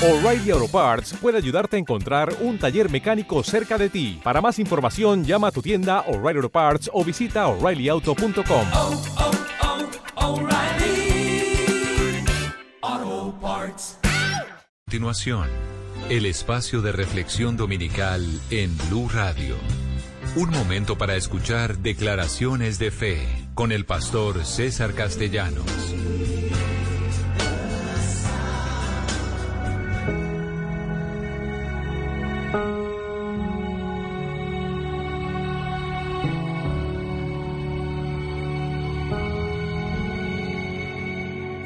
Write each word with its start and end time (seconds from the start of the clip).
O'Reilly 0.00 0.52
Auto 0.52 0.68
Parts 0.68 1.12
puede 1.20 1.38
ayudarte 1.38 1.74
a 1.74 1.80
encontrar 1.80 2.32
un 2.40 2.56
taller 2.56 2.88
mecánico 2.88 3.42
cerca 3.42 3.76
de 3.76 3.88
ti. 3.88 4.20
Para 4.22 4.40
más 4.40 4.60
información, 4.60 5.24
llama 5.24 5.48
a 5.48 5.50
tu 5.50 5.60
tienda 5.60 6.04
O'Reilly 6.06 6.36
Auto 6.36 6.50
Parts 6.50 6.88
o 6.92 7.04
visita 7.04 7.48
oreillyauto.com. 7.48 8.66
oh, 8.74 9.02
oh, 10.14 10.34
O'Reilly 10.34 12.24
Auto 12.80 13.36
Parts. 13.40 13.98
A 14.04 14.60
continuación, 14.86 15.48
el 16.10 16.26
espacio 16.26 16.80
de 16.80 16.92
reflexión 16.92 17.56
dominical 17.56 18.24
en 18.50 18.78
Blue 18.88 19.08
Radio. 19.12 19.56
Un 20.36 20.50
momento 20.50 20.96
para 20.96 21.16
escuchar 21.16 21.78
declaraciones 21.78 22.78
de 22.78 22.92
fe 22.92 23.26
con 23.54 23.72
el 23.72 23.84
pastor 23.84 24.44
César 24.44 24.94
Castellanos. 24.94 25.66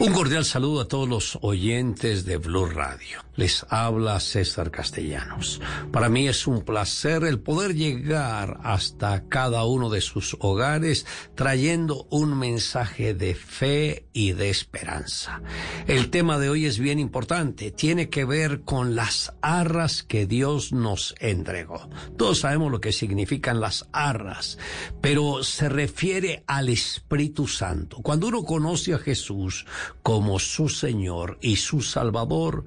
Un 0.02 0.12
cordial 0.12 0.44
saludo 0.44 0.80
a 0.80 0.88
todos 0.88 1.08
los 1.08 1.38
oyentes 1.42 2.24
de 2.24 2.36
Blue 2.36 2.66
Radio. 2.66 3.24
Les 3.34 3.64
habla 3.70 4.20
César 4.20 4.70
Castellanos. 4.70 5.60
Para 5.90 6.10
mí 6.10 6.28
es 6.28 6.46
un 6.46 6.62
placer 6.62 7.24
el 7.24 7.40
poder 7.40 7.74
llegar 7.74 8.60
hasta 8.62 9.26
cada 9.28 9.64
uno 9.64 9.88
de 9.88 10.02
sus 10.02 10.36
hogares 10.40 11.06
trayendo 11.34 12.06
un 12.10 12.38
mensaje 12.38 13.14
de 13.14 13.34
fe 13.34 14.06
y 14.12 14.32
de 14.32 14.50
esperanza. 14.50 15.40
El 15.86 16.10
tema 16.10 16.38
de 16.38 16.50
hoy 16.50 16.66
es 16.66 16.78
bien 16.78 16.98
importante. 16.98 17.70
Tiene 17.70 18.10
que 18.10 18.26
ver 18.26 18.62
con 18.62 18.94
las 18.94 19.32
arras 19.40 20.02
que 20.02 20.26
Dios 20.26 20.72
nos 20.72 21.14
entregó. 21.18 21.88
Todos 22.18 22.40
sabemos 22.40 22.70
lo 22.70 22.80
que 22.80 22.92
significan 22.92 23.60
las 23.60 23.88
arras, 23.92 24.58
pero 25.00 25.42
se 25.42 25.70
refiere 25.70 26.44
al 26.46 26.68
Espíritu 26.68 27.48
Santo. 27.48 27.98
Cuando 28.02 28.28
uno 28.28 28.44
conoce 28.44 28.92
a 28.92 28.98
Jesús, 28.98 29.66
como 30.02 30.38
su 30.38 30.68
Señor 30.68 31.38
y 31.40 31.56
su 31.56 31.80
Salvador, 31.80 32.66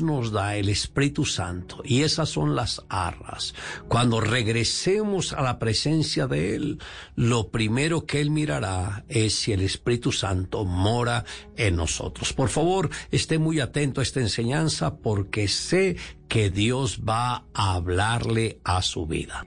nos 0.00 0.32
da 0.32 0.56
el 0.56 0.68
Espíritu 0.68 1.24
Santo 1.24 1.80
y 1.84 2.02
esas 2.02 2.28
son 2.28 2.56
las 2.56 2.82
arras. 2.88 3.54
Cuando 3.88 4.20
regresemos 4.20 5.32
a 5.32 5.42
la 5.42 5.60
presencia 5.60 6.26
de 6.26 6.56
Él, 6.56 6.78
lo 7.14 7.50
primero 7.50 8.04
que 8.04 8.20
Él 8.20 8.30
mirará 8.30 9.04
es 9.08 9.36
si 9.36 9.52
el 9.52 9.60
Espíritu 9.60 10.10
Santo 10.10 10.64
mora 10.64 11.24
en 11.56 11.76
nosotros. 11.76 12.32
Por 12.32 12.48
favor, 12.48 12.90
esté 13.12 13.38
muy 13.38 13.60
atento 13.60 14.00
a 14.00 14.02
esta 14.02 14.18
enseñanza 14.18 14.96
porque 14.96 15.46
sé 15.46 15.96
que 16.26 16.50
Dios 16.50 17.02
va 17.08 17.44
a 17.54 17.74
hablarle 17.74 18.58
a 18.64 18.82
su 18.82 19.06
vida. 19.06 19.46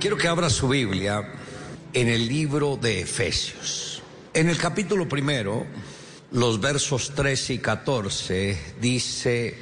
Quiero 0.00 0.16
que 0.16 0.28
abra 0.28 0.48
su 0.48 0.66
Biblia 0.66 1.39
en 1.92 2.08
el 2.08 2.28
libro 2.28 2.76
de 2.76 3.00
Efesios. 3.00 4.02
En 4.32 4.48
el 4.48 4.56
capítulo 4.56 5.08
primero, 5.08 5.66
los 6.30 6.60
versos 6.60 7.12
13 7.14 7.54
y 7.54 7.58
14, 7.58 8.58
dice, 8.80 9.58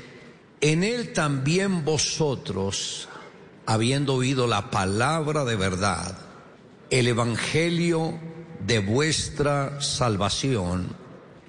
en 0.60 0.84
él 0.84 1.12
también 1.12 1.84
vosotros, 1.84 3.08
habiendo 3.64 4.14
oído 4.14 4.46
la 4.46 4.70
palabra 4.70 5.44
de 5.44 5.56
verdad, 5.56 6.18
el 6.90 7.08
evangelio 7.08 8.18
de 8.66 8.80
vuestra 8.80 9.80
salvación, 9.80 10.96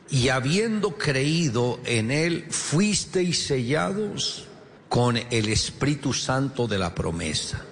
y 0.10 0.30
habiendo 0.30 0.98
creído 0.98 1.80
en 1.86 2.10
él, 2.10 2.46
fuisteis 2.50 3.46
sellados 3.46 4.46
con 4.88 5.18
el 5.18 5.50
Espíritu 5.50 6.14
Santo 6.14 6.68
de 6.68 6.80
la 6.80 6.96
promesa 6.96 7.66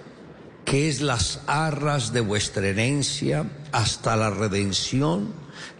que 0.68 0.86
es 0.90 1.00
las 1.00 1.40
arras 1.46 2.12
de 2.12 2.20
vuestra 2.20 2.66
herencia 2.66 3.50
hasta 3.72 4.16
la 4.16 4.28
redención 4.28 5.32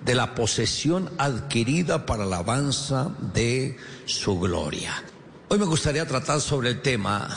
de 0.02 0.14
la 0.14 0.34
posesión 0.34 1.10
adquirida 1.18 2.06
para 2.06 2.24
la 2.24 2.36
alabanza 2.36 3.14
de 3.34 3.76
su 4.06 4.40
gloria. 4.40 5.04
Hoy 5.48 5.58
me 5.58 5.66
gustaría 5.66 6.06
tratar 6.06 6.40
sobre 6.40 6.70
el 6.70 6.80
tema, 6.80 7.28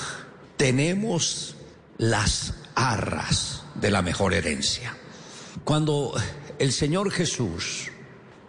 tenemos 0.55 1.55
las 1.97 2.53
arras 2.73 3.63
de 3.75 3.91
la 3.91 4.01
mejor 4.01 4.33
herencia. 4.33 4.95
Cuando 5.65 6.13
el 6.57 6.71
Señor 6.71 7.11
Jesús 7.11 7.89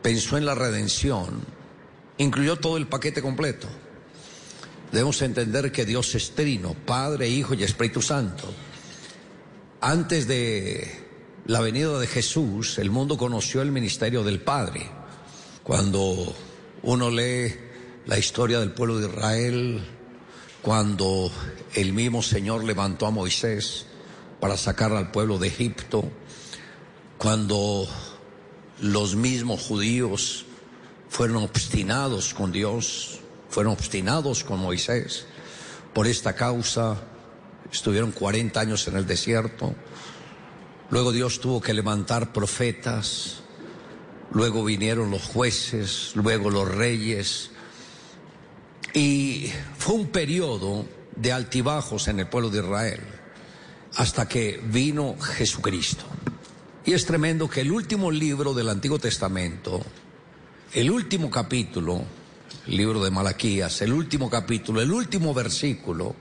pensó 0.00 0.38
en 0.38 0.46
la 0.46 0.54
redención, 0.54 1.44
incluyó 2.19 2.54
todo 2.54 2.76
el 2.76 2.86
paquete 2.86 3.20
completo. 3.20 3.66
Debemos 4.92 5.20
entender 5.22 5.72
que 5.72 5.84
Dios 5.84 6.14
es 6.14 6.36
trino, 6.36 6.76
Padre, 6.86 7.28
Hijo 7.28 7.54
y 7.54 7.64
Espíritu 7.64 8.00
Santo. 8.00 8.48
Antes 9.84 10.28
de 10.28 10.88
la 11.47 11.60
venida 11.60 11.98
de 11.98 12.06
Jesús, 12.06 12.78
el 12.78 12.93
mundo 12.93 13.16
conoció 13.16 13.62
el 13.62 13.72
ministerio 13.72 14.22
del 14.22 14.41
Padre. 14.41 14.88
Cuando 15.65 16.32
uno 16.84 17.10
lee 17.10 17.53
la 18.06 18.16
historia 18.16 18.60
del 18.60 18.70
pueblo 18.70 19.00
de 19.00 19.09
Israel, 19.09 19.84
cuando 20.62 21.32
el 21.75 21.93
mismo 21.94 22.22
Señor 22.22 22.62
levantó 22.62 23.06
a 23.06 23.10
Moisés 23.10 23.87
para 24.38 24.56
sacar 24.56 24.93
al 24.93 25.10
pueblo 25.10 25.38
de 25.38 25.48
Egipto, 25.48 26.04
cuando 27.19 27.88
los 28.82 29.16
mismos 29.16 29.62
judíos 29.62 30.44
fueron 31.09 31.38
obstinados 31.38 32.34
con 32.34 32.53
Dios, 32.53 33.19
fueron 33.50 33.72
obstinados 33.72 34.44
con 34.44 34.60
Moisés. 34.60 35.26
Por 35.93 36.06
esta 36.06 36.37
causa 36.37 37.03
estuvieron 37.72 38.12
40 38.12 38.60
años 38.60 38.86
en 38.86 38.96
el 38.96 39.06
desierto. 39.06 39.74
Luego 40.90 41.10
Dios 41.10 41.40
tuvo 41.40 41.60
que 41.60 41.72
levantar 41.72 42.32
profetas. 42.32 43.42
Luego 44.32 44.64
vinieron 44.64 45.10
los 45.10 45.22
jueces, 45.22 46.12
luego 46.14 46.50
los 46.50 46.68
reyes. 46.68 47.50
Y 48.94 49.50
fue 49.78 49.94
un 49.94 50.08
periodo 50.08 50.86
de 51.16 51.32
altibajos 51.32 52.08
en 52.08 52.20
el 52.20 52.28
pueblo 52.28 52.50
de 52.50 52.58
Israel 52.60 53.00
hasta 53.96 54.28
que 54.28 54.60
vino 54.64 55.16
Jesucristo. 55.18 56.04
Y 56.84 56.92
es 56.92 57.06
tremendo 57.06 57.48
que 57.48 57.60
el 57.60 57.70
último 57.70 58.10
libro 58.10 58.54
del 58.54 58.68
Antiguo 58.68 58.98
Testamento, 58.98 59.82
el 60.72 60.90
último 60.90 61.30
capítulo, 61.30 62.02
el 62.66 62.76
libro 62.76 63.02
de 63.02 63.10
Malaquías, 63.10 63.82
el 63.82 63.92
último 63.92 64.28
capítulo, 64.28 64.80
el 64.80 64.90
último 64.90 65.32
versículo, 65.32 66.16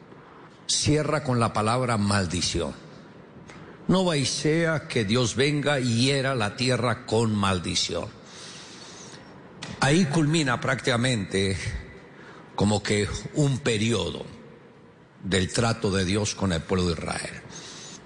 cierra 0.68 1.24
con 1.24 1.40
la 1.40 1.54
palabra 1.54 1.98
maldición. 1.98 2.74
No 3.88 4.06
va 4.06 4.18
y 4.18 4.26
sea 4.26 4.88
que 4.88 5.06
Dios 5.06 5.36
venga 5.36 5.80
y 5.80 6.06
hiera 6.06 6.36
la 6.36 6.56
tierra 6.56 7.06
con 7.06 7.36
maldición. 7.36 8.08
Ahí 9.80 10.06
culmina 10.06 10.62
prácticamente 10.62 11.58
como 12.56 12.84
que 12.84 13.08
un 13.34 13.60
periodo 13.60 14.26
del 15.24 15.52
trato 15.52 15.92
de 15.92 16.06
Dios 16.06 16.36
con 16.36 16.54
el 16.54 16.62
pueblo 16.62 16.88
de 16.88 16.94
Israel. 16.94 17.42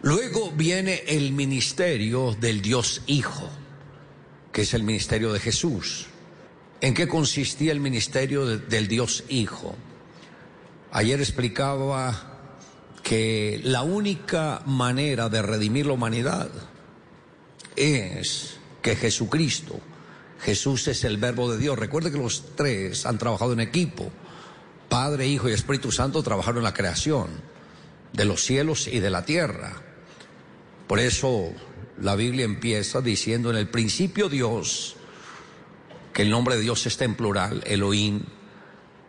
Luego 0.01 0.51
viene 0.51 1.03
el 1.07 1.31
ministerio 1.31 2.35
del 2.39 2.61
Dios 2.61 3.01
Hijo, 3.07 3.49
que 4.51 4.61
es 4.61 4.73
el 4.73 4.83
ministerio 4.83 5.33
de 5.33 5.39
Jesús. 5.39 6.07
¿En 6.81 6.93
qué 6.93 7.07
consistía 7.07 7.71
el 7.71 7.79
ministerio 7.79 8.45
de, 8.45 8.57
del 8.59 8.87
Dios 8.87 9.23
Hijo? 9.29 9.75
Ayer 10.91 11.19
explicaba 11.19 12.34
que 13.05 13.61
la 13.63 13.83
única 13.83 14.63
manera 14.65 15.29
de 15.29 15.43
redimir 15.43 15.85
la 15.85 15.93
humanidad 15.93 16.49
es 17.75 18.57
que 18.81 18.95
Jesucristo, 18.95 19.79
Jesús 20.41 20.87
es 20.87 21.03
el 21.03 21.17
verbo 21.17 21.51
de 21.51 21.59
Dios. 21.59 21.77
Recuerde 21.77 22.11
que 22.11 22.17
los 22.17 22.55
tres 22.55 23.05
han 23.05 23.19
trabajado 23.19 23.53
en 23.53 23.59
equipo. 23.59 24.11
Padre, 24.89 25.27
Hijo 25.27 25.47
y 25.47 25.53
Espíritu 25.53 25.91
Santo 25.91 26.23
trabajaron 26.23 26.57
en 26.57 26.63
la 26.63 26.73
creación 26.73 27.29
de 28.11 28.25
los 28.25 28.43
cielos 28.43 28.87
y 28.87 28.99
de 28.99 29.11
la 29.11 29.23
tierra. 29.23 29.83
Por 30.87 30.97
eso 30.97 31.51
la 32.01 32.15
Biblia 32.15 32.45
empieza 32.45 33.01
diciendo 33.01 33.51
en 33.51 33.57
el 33.57 33.69
principio 33.69 34.29
Dios, 34.29 34.95
que 36.11 36.23
el 36.23 36.31
nombre 36.31 36.55
de 36.55 36.61
Dios 36.61 36.83
está 36.87 37.05
en 37.05 37.13
plural, 37.13 37.61
Elohim, 37.67 38.23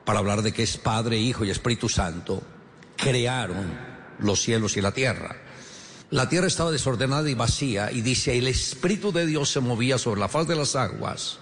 para 0.04 0.18
hablar 0.18 0.42
de 0.42 0.52
que 0.52 0.64
es 0.64 0.76
Padre, 0.76 1.16
Hijo 1.16 1.46
y 1.46 1.50
Espíritu 1.50 1.88
Santo, 1.88 2.42
crearon 2.96 3.78
los 4.18 4.40
cielos 4.40 4.76
y 4.76 4.80
la 4.80 4.92
tierra. 4.92 5.36
La 6.10 6.28
tierra 6.28 6.46
estaba 6.46 6.70
desordenada 6.70 7.28
y 7.28 7.34
vacía 7.34 7.90
y 7.90 8.00
dice, 8.00 8.38
el 8.38 8.46
Espíritu 8.46 9.12
de 9.12 9.26
Dios 9.26 9.50
se 9.50 9.60
movía 9.60 9.98
sobre 9.98 10.20
la 10.20 10.28
faz 10.28 10.46
de 10.46 10.56
las 10.56 10.76
aguas 10.76 11.38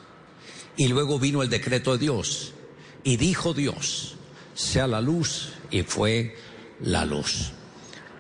y 0.77 0.89
luego 0.89 1.19
vino 1.19 1.43
el 1.43 1.51
decreto 1.51 1.93
de 1.93 1.99
Dios 1.99 2.55
y 3.03 3.17
dijo 3.17 3.53
Dios, 3.53 4.17
sea 4.55 4.87
la 4.87 5.01
luz 5.01 5.53
y 5.71 5.83
fue 5.83 6.37
la 6.81 7.05
luz. 7.05 7.53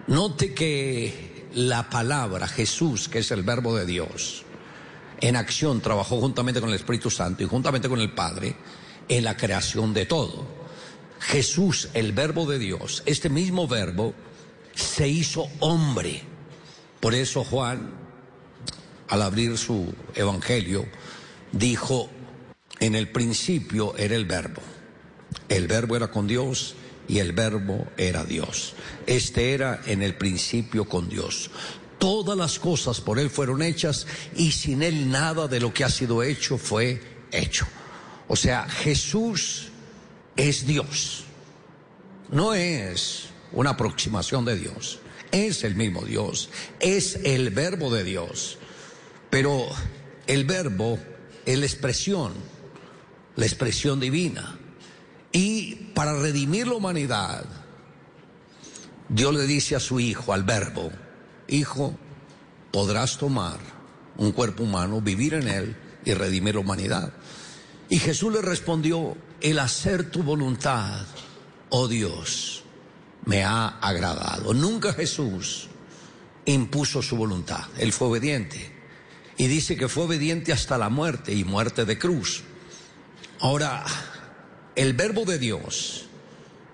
Note 0.06 0.52
que 0.52 1.46
la 1.54 1.88
palabra 1.88 2.46
Jesús, 2.46 3.08
que 3.08 3.20
es 3.20 3.30
el 3.30 3.42
verbo 3.42 3.74
de 3.74 3.86
Dios, 3.86 4.42
en 5.20 5.36
acción 5.36 5.80
trabajó 5.80 6.20
juntamente 6.20 6.60
con 6.60 6.68
el 6.68 6.76
Espíritu 6.76 7.10
Santo 7.10 7.42
y 7.42 7.46
juntamente 7.46 7.88
con 7.88 8.00
el 8.00 8.12
Padre 8.12 8.54
en 9.08 9.24
la 9.24 9.36
creación 9.36 9.94
de 9.94 10.04
todo. 10.04 10.63
Jesús, 11.26 11.88
el 11.94 12.12
verbo 12.12 12.46
de 12.46 12.58
Dios, 12.58 13.02
este 13.06 13.30
mismo 13.30 13.66
verbo 13.66 14.14
se 14.74 15.08
hizo 15.08 15.48
hombre. 15.60 16.22
Por 17.00 17.14
eso 17.14 17.44
Juan, 17.44 17.92
al 19.08 19.22
abrir 19.22 19.56
su 19.56 19.92
evangelio, 20.14 20.86
dijo, 21.50 22.10
en 22.78 22.94
el 22.94 23.10
principio 23.10 23.96
era 23.96 24.14
el 24.16 24.26
verbo. 24.26 24.60
El 25.48 25.66
verbo 25.66 25.96
era 25.96 26.10
con 26.10 26.26
Dios 26.26 26.74
y 27.08 27.18
el 27.18 27.32
verbo 27.32 27.86
era 27.96 28.24
Dios. 28.24 28.74
Este 29.06 29.54
era 29.54 29.80
en 29.86 30.02
el 30.02 30.16
principio 30.16 30.86
con 30.86 31.08
Dios. 31.08 31.50
Todas 31.98 32.36
las 32.36 32.58
cosas 32.58 33.00
por 33.00 33.18
Él 33.18 33.30
fueron 33.30 33.62
hechas 33.62 34.06
y 34.36 34.52
sin 34.52 34.82
Él 34.82 35.10
nada 35.10 35.48
de 35.48 35.60
lo 35.60 35.72
que 35.72 35.84
ha 35.84 35.88
sido 35.88 36.22
hecho 36.22 36.58
fue 36.58 37.00
hecho. 37.32 37.66
O 38.28 38.36
sea, 38.36 38.68
Jesús 38.68 39.70
es 40.36 40.66
Dios. 40.66 41.24
No 42.30 42.54
es 42.54 43.26
una 43.52 43.70
aproximación 43.70 44.44
de 44.44 44.56
Dios. 44.56 45.00
Es 45.30 45.64
el 45.64 45.74
mismo 45.74 46.02
Dios. 46.04 46.50
Es 46.80 47.16
el 47.24 47.50
verbo 47.50 47.92
de 47.92 48.04
Dios. 48.04 48.58
Pero 49.30 49.66
el 50.26 50.44
verbo 50.44 50.98
es 51.44 51.58
la 51.58 51.66
expresión, 51.66 52.32
la 53.36 53.46
expresión 53.46 54.00
divina. 54.00 54.58
Y 55.32 55.74
para 55.94 56.14
redimir 56.14 56.68
la 56.68 56.74
humanidad, 56.74 57.44
Dios 59.08 59.34
le 59.34 59.46
dice 59.46 59.76
a 59.76 59.80
su 59.80 60.00
hijo, 60.00 60.32
al 60.32 60.44
verbo, 60.44 60.90
hijo, 61.48 61.96
podrás 62.70 63.18
tomar 63.18 63.58
un 64.16 64.32
cuerpo 64.32 64.62
humano, 64.62 65.00
vivir 65.00 65.34
en 65.34 65.48
él 65.48 65.76
y 66.04 66.14
redimir 66.14 66.54
la 66.54 66.60
humanidad. 66.60 67.12
Y 67.88 67.98
Jesús 67.98 68.32
le 68.32 68.40
respondió, 68.40 69.16
el 69.44 69.58
hacer 69.58 70.10
tu 70.10 70.22
voluntad, 70.22 71.04
oh 71.68 71.86
Dios, 71.86 72.62
me 73.26 73.44
ha 73.44 73.78
agradado. 73.78 74.54
Nunca 74.54 74.94
Jesús 74.94 75.68
impuso 76.46 77.02
su 77.02 77.14
voluntad, 77.16 77.64
él 77.76 77.92
fue 77.92 78.08
obediente. 78.08 78.72
Y 79.36 79.46
dice 79.48 79.76
que 79.76 79.90
fue 79.90 80.04
obediente 80.04 80.50
hasta 80.50 80.78
la 80.78 80.88
muerte 80.88 81.34
y 81.34 81.44
muerte 81.44 81.84
de 81.84 81.98
cruz. 81.98 82.42
Ahora, 83.40 83.84
el 84.76 84.94
verbo 84.94 85.26
de 85.26 85.38
Dios, 85.38 86.06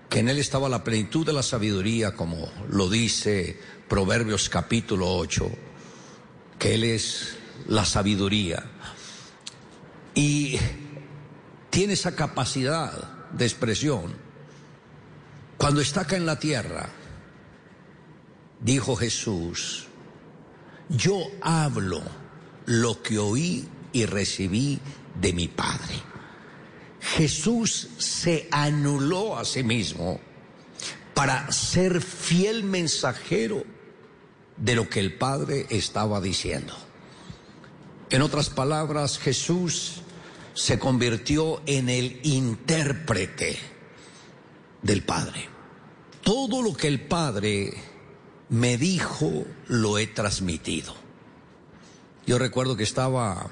que 0.09 0.19
en 0.19 0.29
él 0.29 0.39
estaba 0.39 0.69
la 0.69 0.85
plenitud 0.85 1.25
de 1.25 1.33
la 1.33 1.43
sabiduría, 1.43 2.15
como 2.15 2.49
lo 2.69 2.89
dice 2.89 3.59
Proverbios 3.89 4.47
capítulo 4.47 5.13
8, 5.17 5.51
que 6.57 6.75
él 6.75 6.85
es 6.85 7.35
la 7.67 7.83
sabiduría, 7.83 8.63
y 10.15 10.57
tiene 11.71 11.93
esa 11.93 12.15
capacidad 12.15 12.91
de 13.31 13.45
expresión. 13.45 14.13
Cuando 15.57 15.81
está 15.81 16.01
acá 16.01 16.17
en 16.17 16.25
la 16.27 16.37
tierra, 16.37 16.89
dijo 18.59 18.95
Jesús, 18.95 19.87
yo 20.89 21.23
hablo 21.41 22.03
lo 22.65 23.01
que 23.01 23.17
oí 23.17 23.67
y 23.93 24.05
recibí 24.05 24.79
de 25.19 25.33
mi 25.33 25.47
Padre. 25.47 25.95
Jesús 26.99 27.89
se 27.97 28.47
anuló 28.51 29.37
a 29.37 29.45
sí 29.45 29.63
mismo 29.63 30.19
para 31.13 31.51
ser 31.51 32.01
fiel 32.01 32.63
mensajero 32.63 33.63
de 34.57 34.75
lo 34.75 34.89
que 34.89 34.99
el 34.99 35.17
Padre 35.17 35.67
estaba 35.69 36.19
diciendo. 36.21 36.75
En 38.09 38.21
otras 38.21 38.49
palabras, 38.49 39.17
Jesús 39.17 40.01
se 40.53 40.77
convirtió 40.79 41.61
en 41.65 41.89
el 41.89 42.19
intérprete 42.23 43.57
del 44.81 45.03
Padre. 45.03 45.47
Todo 46.23 46.61
lo 46.61 46.73
que 46.73 46.87
el 46.87 47.01
Padre 47.01 47.73
me 48.49 48.77
dijo, 48.77 49.45
lo 49.67 49.97
he 49.97 50.07
transmitido. 50.07 50.93
Yo 52.25 52.37
recuerdo 52.37 52.75
que 52.75 52.83
estaba 52.83 53.49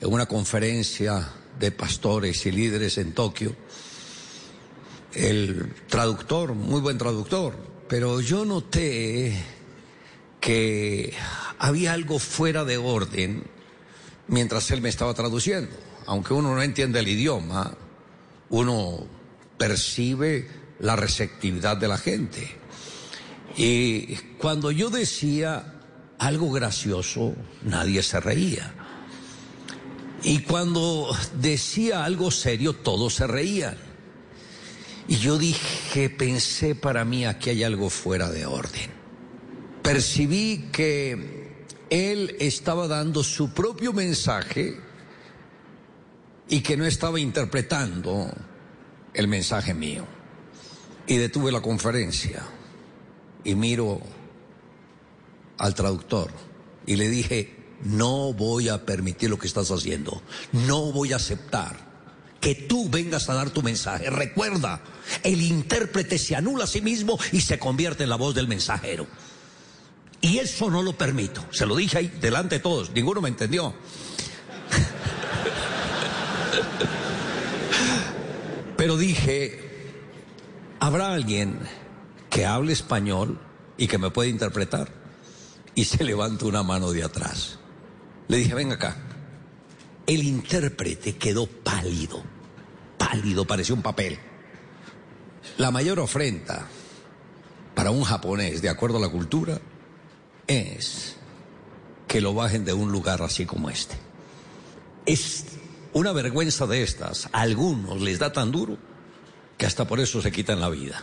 en 0.00 0.12
una 0.12 0.26
conferencia 0.26 1.28
de 1.58 1.70
pastores 1.70 2.46
y 2.46 2.52
líderes 2.52 2.98
en 2.98 3.12
Tokio. 3.12 3.54
El 5.12 5.74
traductor, 5.88 6.54
muy 6.54 6.80
buen 6.80 6.96
traductor, 6.96 7.54
pero 7.88 8.20
yo 8.20 8.44
noté 8.44 9.36
que 10.40 11.12
había 11.58 11.92
algo 11.92 12.18
fuera 12.18 12.64
de 12.64 12.78
orden 12.78 13.44
mientras 14.32 14.70
él 14.70 14.80
me 14.80 14.88
estaba 14.88 15.14
traduciendo. 15.14 15.76
Aunque 16.06 16.34
uno 16.34 16.54
no 16.54 16.62
entiende 16.62 16.98
el 16.98 17.08
idioma, 17.08 17.76
uno 18.48 19.06
percibe 19.58 20.48
la 20.80 20.96
receptividad 20.96 21.76
de 21.76 21.86
la 21.86 21.98
gente. 21.98 22.50
Y 23.56 24.16
cuando 24.38 24.70
yo 24.70 24.88
decía 24.90 25.80
algo 26.18 26.50
gracioso, 26.50 27.34
nadie 27.62 28.02
se 28.02 28.18
reía. 28.20 28.74
Y 30.24 30.40
cuando 30.40 31.14
decía 31.34 32.04
algo 32.04 32.30
serio, 32.30 32.72
todos 32.72 33.14
se 33.14 33.26
reían. 33.26 33.76
Y 35.08 35.16
yo 35.16 35.36
dije, 35.36 36.08
pensé 36.08 36.74
para 36.74 37.04
mí, 37.04 37.26
aquí 37.26 37.50
hay 37.50 37.64
algo 37.64 37.90
fuera 37.90 38.30
de 38.30 38.46
orden. 38.46 38.90
Percibí 39.82 40.68
que 40.72 41.41
él 41.92 42.36
estaba 42.40 42.88
dando 42.88 43.22
su 43.22 43.52
propio 43.52 43.92
mensaje 43.92 44.80
y 46.48 46.62
que 46.62 46.74
no 46.74 46.86
estaba 46.86 47.20
interpretando 47.20 48.32
el 49.12 49.28
mensaje 49.28 49.74
mío. 49.74 50.06
Y 51.06 51.18
detuve 51.18 51.52
la 51.52 51.60
conferencia 51.60 52.44
y 53.44 53.54
miro 53.54 54.00
al 55.58 55.74
traductor 55.74 56.30
y 56.86 56.96
le 56.96 57.10
dije, 57.10 57.56
no 57.82 58.32
voy 58.32 58.70
a 58.70 58.86
permitir 58.86 59.28
lo 59.28 59.38
que 59.38 59.46
estás 59.46 59.70
haciendo. 59.70 60.22
No 60.52 60.92
voy 60.92 61.12
a 61.12 61.16
aceptar 61.16 61.76
que 62.40 62.54
tú 62.54 62.88
vengas 62.88 63.28
a 63.28 63.34
dar 63.34 63.50
tu 63.50 63.62
mensaje. 63.62 64.08
Recuerda, 64.08 64.80
el 65.22 65.42
intérprete 65.42 66.16
se 66.16 66.36
anula 66.36 66.64
a 66.64 66.68
sí 66.68 66.80
mismo 66.80 67.18
y 67.32 67.42
se 67.42 67.58
convierte 67.58 68.04
en 68.04 68.08
la 68.08 68.16
voz 68.16 68.34
del 68.34 68.48
mensajero. 68.48 69.06
Y 70.22 70.38
eso 70.38 70.70
no 70.70 70.82
lo 70.82 70.92
permito. 70.94 71.44
Se 71.50 71.66
lo 71.66 71.76
dije 71.76 71.98
ahí 71.98 72.06
delante 72.20 72.54
de 72.54 72.60
todos. 72.60 72.92
Ninguno 72.92 73.20
me 73.20 73.28
entendió. 73.28 73.74
Pero 78.76 78.96
dije, 78.96 79.60
¿habrá 80.78 81.12
alguien 81.12 81.58
que 82.30 82.46
hable 82.46 82.72
español 82.72 83.40
y 83.76 83.88
que 83.88 83.98
me 83.98 84.10
pueda 84.10 84.30
interpretar? 84.30 84.88
Y 85.74 85.84
se 85.86 86.04
levanta 86.04 86.46
una 86.46 86.62
mano 86.62 86.92
de 86.92 87.02
atrás. 87.02 87.58
Le 88.28 88.36
dije, 88.36 88.54
ven 88.54 88.70
acá. 88.70 88.96
El 90.06 90.22
intérprete 90.22 91.16
quedó 91.16 91.46
pálido, 91.46 92.22
pálido, 92.96 93.44
parecía 93.44 93.74
un 93.74 93.82
papel. 93.82 94.18
La 95.58 95.72
mayor 95.72 95.98
ofrenda 95.98 96.68
para 97.74 97.90
un 97.90 98.04
japonés, 98.04 98.62
de 98.62 98.68
acuerdo 98.68 98.98
a 98.98 99.00
la 99.00 99.08
cultura, 99.08 99.60
es 100.52 101.16
que 102.08 102.20
lo 102.20 102.34
bajen 102.34 102.64
de 102.64 102.72
un 102.72 102.92
lugar 102.92 103.22
así 103.22 103.46
como 103.46 103.70
este. 103.70 103.94
Es 105.06 105.44
una 105.92 106.12
vergüenza 106.12 106.66
de 106.66 106.82
estas. 106.82 107.28
A 107.32 107.40
algunos 107.42 108.00
les 108.00 108.18
da 108.18 108.32
tan 108.32 108.52
duro 108.52 108.76
que 109.56 109.66
hasta 109.66 109.86
por 109.86 110.00
eso 110.00 110.20
se 110.20 110.32
quitan 110.32 110.60
la 110.60 110.68
vida. 110.68 111.02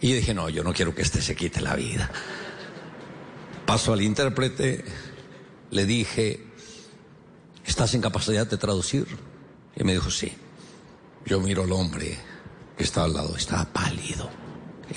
Y 0.00 0.12
dije, 0.12 0.34
no, 0.34 0.48
yo 0.48 0.64
no 0.64 0.72
quiero 0.72 0.94
que 0.94 1.02
este 1.02 1.20
se 1.20 1.36
quite 1.36 1.60
la 1.60 1.76
vida. 1.76 2.10
Paso 3.66 3.92
al 3.92 4.02
intérprete, 4.02 4.84
le 5.70 5.86
dije, 5.86 6.44
¿estás 7.64 7.94
en 7.94 8.00
capacidad 8.00 8.46
de 8.46 8.56
traducir? 8.56 9.06
Y 9.76 9.84
me 9.84 9.92
dijo, 9.92 10.10
sí. 10.10 10.32
Yo 11.26 11.38
miro 11.40 11.64
al 11.64 11.72
hombre 11.72 12.16
que 12.76 12.82
está 12.82 13.04
al 13.04 13.12
lado, 13.12 13.36
estaba 13.36 13.66
pálido. 13.66 14.30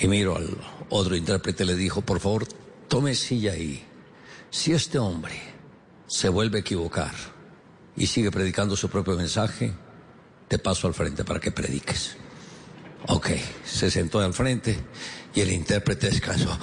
Y 0.00 0.08
miro 0.08 0.36
al 0.36 0.56
otro 0.88 1.14
intérprete, 1.14 1.64
le 1.64 1.76
dijo, 1.76 2.00
por 2.00 2.18
favor, 2.18 2.46
tome 2.88 3.14
silla 3.14 3.52
ahí. 3.52 3.84
si 4.50 4.72
este 4.72 4.98
hombre 4.98 5.34
se 6.06 6.28
vuelve 6.28 6.58
a 6.58 6.60
equivocar 6.60 7.14
y 7.96 8.06
sigue 8.06 8.30
predicando 8.30 8.76
su 8.76 8.88
propio 8.88 9.16
mensaje, 9.16 9.74
te 10.48 10.58
paso 10.58 10.86
al 10.86 10.94
frente 10.94 11.24
para 11.24 11.40
que 11.40 11.50
prediques. 11.50 12.16
Ok, 13.08 13.30
se 13.64 13.90
sentó 13.90 14.20
al 14.20 14.32
frente 14.32 14.78
y 15.34 15.40
el 15.40 15.52
intérprete 15.52 16.10
descansó. 16.10 16.56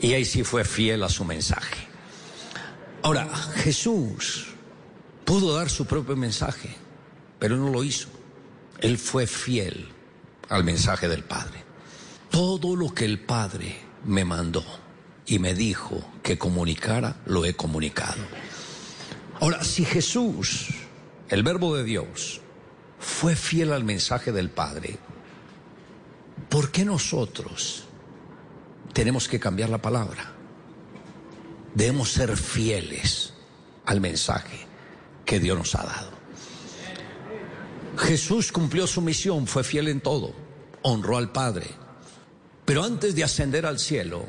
Y 0.00 0.14
ahí 0.14 0.24
sí 0.24 0.42
fue 0.42 0.64
fiel 0.64 1.02
a 1.04 1.08
su 1.08 1.24
mensaje. 1.24 1.86
Ahora, 3.02 3.28
Jesús 3.56 4.48
pudo 5.24 5.56
dar 5.56 5.70
su 5.70 5.86
propio 5.86 6.16
mensaje, 6.16 6.74
pero 7.38 7.56
no 7.56 7.70
lo 7.70 7.84
hizo. 7.84 8.08
Él 8.80 8.98
fue 8.98 9.26
fiel 9.26 9.88
al 10.48 10.64
mensaje 10.64 11.08
del 11.08 11.24
Padre. 11.24 11.62
Todo 12.30 12.74
lo 12.74 12.92
que 12.92 13.04
el 13.04 13.20
Padre 13.20 13.91
me 14.04 14.24
mandó 14.24 14.64
y 15.26 15.38
me 15.38 15.54
dijo 15.54 16.02
que 16.22 16.38
comunicara, 16.38 17.16
lo 17.26 17.44
he 17.44 17.54
comunicado. 17.54 18.20
Ahora, 19.40 19.64
si 19.64 19.84
Jesús, 19.84 20.68
el 21.28 21.42
verbo 21.42 21.76
de 21.76 21.84
Dios, 21.84 22.40
fue 22.98 23.34
fiel 23.34 23.72
al 23.72 23.84
mensaje 23.84 24.32
del 24.32 24.50
Padre, 24.50 24.98
¿por 26.48 26.70
qué 26.70 26.84
nosotros 26.84 27.84
tenemos 28.92 29.28
que 29.28 29.40
cambiar 29.40 29.68
la 29.70 29.82
palabra? 29.82 30.32
Debemos 31.74 32.12
ser 32.12 32.36
fieles 32.36 33.34
al 33.86 34.00
mensaje 34.00 34.66
que 35.24 35.40
Dios 35.40 35.56
nos 35.56 35.74
ha 35.74 35.84
dado. 35.84 36.10
Jesús 37.96 38.52
cumplió 38.52 38.86
su 38.86 39.00
misión, 39.00 39.46
fue 39.46 39.64
fiel 39.64 39.88
en 39.88 40.00
todo, 40.00 40.34
honró 40.82 41.16
al 41.16 41.30
Padre, 41.32 41.66
pero 42.72 42.84
antes 42.84 43.14
de 43.14 43.22
ascender 43.22 43.66
al 43.66 43.78
cielo, 43.78 44.24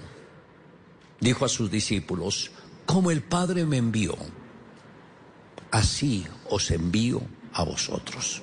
dijo 1.21 1.45
a 1.45 1.47
sus 1.47 1.71
discípulos, 1.71 2.51
como 2.85 3.09
el 3.09 3.23
Padre 3.23 3.65
me 3.65 3.77
envió, 3.77 4.17
así 5.71 6.27
os 6.49 6.69
envío 6.69 7.21
a 7.53 7.63
vosotros. 7.63 8.41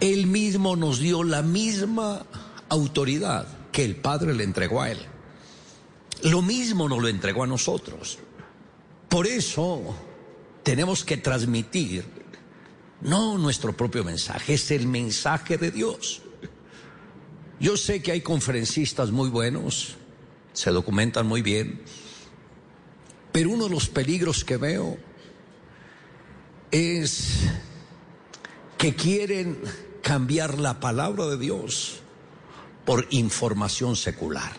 Él 0.00 0.26
mismo 0.26 0.76
nos 0.76 0.98
dio 0.98 1.24
la 1.24 1.40
misma 1.40 2.26
autoridad 2.68 3.48
que 3.72 3.86
el 3.86 3.96
Padre 3.96 4.34
le 4.34 4.44
entregó 4.44 4.82
a 4.82 4.90
Él. 4.90 4.98
Lo 6.24 6.42
mismo 6.42 6.90
nos 6.90 7.00
lo 7.00 7.08
entregó 7.08 7.44
a 7.44 7.46
nosotros. 7.46 8.18
Por 9.08 9.26
eso 9.26 9.96
tenemos 10.62 11.06
que 11.06 11.16
transmitir 11.16 12.04
no 13.00 13.38
nuestro 13.38 13.74
propio 13.74 14.04
mensaje, 14.04 14.52
es 14.52 14.70
el 14.72 14.86
mensaje 14.88 15.56
de 15.56 15.70
Dios. 15.70 16.20
Yo 17.60 17.76
sé 17.76 18.00
que 18.00 18.12
hay 18.12 18.22
conferencistas 18.22 19.10
muy 19.10 19.28
buenos, 19.28 19.96
se 20.54 20.70
documentan 20.70 21.26
muy 21.26 21.42
bien, 21.42 21.82
pero 23.32 23.50
uno 23.50 23.64
de 23.64 23.70
los 23.70 23.90
peligros 23.90 24.46
que 24.46 24.56
veo 24.56 24.96
es 26.70 27.40
que 28.78 28.94
quieren 28.94 29.58
cambiar 30.02 30.58
la 30.58 30.80
palabra 30.80 31.26
de 31.26 31.36
Dios 31.36 32.00
por 32.86 33.06
información 33.10 33.94
secular. 33.94 34.52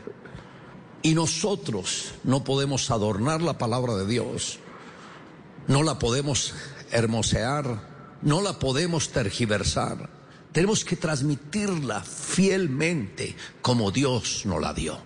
Y 1.01 1.15
nosotros 1.15 2.13
no 2.23 2.43
podemos 2.43 2.91
adornar 2.91 3.41
la 3.41 3.57
palabra 3.57 3.95
de 3.95 4.05
Dios, 4.05 4.59
no 5.67 5.81
la 5.81 5.97
podemos 5.97 6.53
hermosear, 6.91 8.19
no 8.21 8.43
la 8.43 8.59
podemos 8.59 9.09
tergiversar. 9.09 10.20
Tenemos 10.51 10.83
que 10.83 10.97
transmitirla 10.97 12.01
fielmente 12.01 13.35
como 13.61 13.91
Dios 13.91 14.45
nos 14.45 14.61
la 14.61 14.73
dio. 14.73 14.97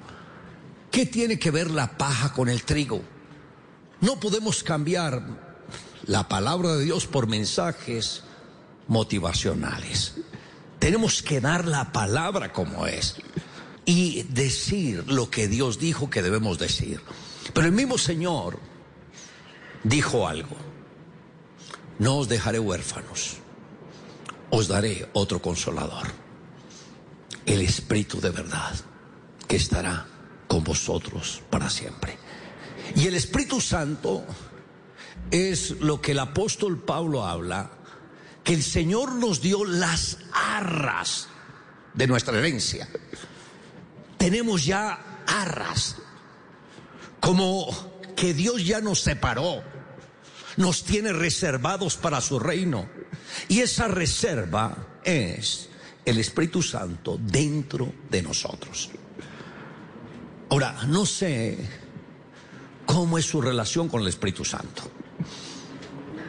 ¿Qué 0.92 1.06
tiene 1.06 1.38
que 1.38 1.52
ver 1.52 1.70
la 1.70 1.98
paja 1.98 2.34
con 2.34 2.50
el 2.50 2.64
trigo? 2.64 3.02
No 4.02 4.20
podemos 4.20 4.64
cambiar 4.64 5.22
la 6.08 6.28
palabra 6.28 6.74
de 6.76 6.86
Dios 6.86 7.06
por 7.06 7.28
mensajes 7.28 8.24
motivacionales. 8.88 10.16
Tenemos 10.80 11.22
que 11.22 11.42
dar 11.42 11.66
la 11.66 11.92
palabra 11.92 12.52
como 12.52 12.88
es 12.88 13.16
y 13.86 14.24
decir 14.24 15.12
lo 15.12 15.30
que 15.30 15.48
Dios 15.48 15.80
dijo 15.80 16.10
que 16.10 16.22
debemos 16.22 16.60
decir. 16.60 17.02
Pero 17.54 17.68
el 17.68 17.74
mismo 17.74 17.98
Señor 17.98 18.60
dijo 19.84 20.28
algo. 20.28 20.56
No 21.98 22.18
os 22.18 22.28
dejaré 22.28 22.60
huérfanos, 22.60 23.38
os 24.50 24.68
daré 24.68 25.10
otro 25.14 25.42
consolador, 25.42 26.08
el 27.46 27.62
Espíritu 27.62 28.20
de 28.20 28.30
verdad, 28.30 28.76
que 29.48 29.56
estará 29.56 30.06
con 30.48 30.64
vosotros 30.64 31.42
para 31.50 31.70
siempre. 31.70 32.18
Y 32.96 33.08
el 33.08 33.16
Espíritu 33.16 33.60
Santo 33.60 34.24
es 35.32 35.72
lo 35.82 36.02
que 36.02 36.12
el 36.12 36.20
apóstol 36.20 36.84
Pablo 36.84 37.26
habla, 37.26 37.72
que 38.44 38.54
el 38.54 38.64
Señor 38.64 39.14
nos 39.14 39.42
dio 39.42 39.66
las 39.66 40.18
arras 40.34 41.28
de 41.94 42.08
nuestra 42.08 42.38
herencia. 42.38 42.88
Tenemos 44.18 44.66
ya 44.66 45.24
arras, 45.28 45.98
como 47.20 47.68
que 48.16 48.34
Dios 48.34 48.66
ya 48.66 48.82
nos 48.82 49.02
separó 49.02 49.64
nos 50.58 50.84
tiene 50.84 51.14
reservados 51.14 51.98
para 51.98 52.22
su 52.22 52.40
reino. 52.40 52.90
Y 53.48 53.60
esa 53.60 53.88
reserva 53.88 55.00
es 55.04 55.70
el 56.04 56.20
Espíritu 56.20 56.62
Santo 56.62 57.20
dentro 57.22 57.94
de 58.10 58.22
nosotros. 58.22 58.90
Ahora, 60.50 60.84
no 60.88 61.06
sé 61.06 61.58
cómo 62.86 63.18
es 63.18 63.26
su 63.26 63.42
relación 63.42 63.90
con 63.90 64.02
el 64.02 64.08
Espíritu 64.08 64.46
Santo. 64.46 64.84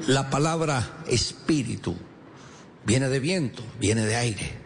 La 0.08 0.30
palabra 0.30 1.02
espíritu 1.08 1.96
viene 2.84 3.08
de 3.08 3.20
viento, 3.20 3.62
viene 3.78 4.04
de 4.04 4.16
aire. 4.16 4.58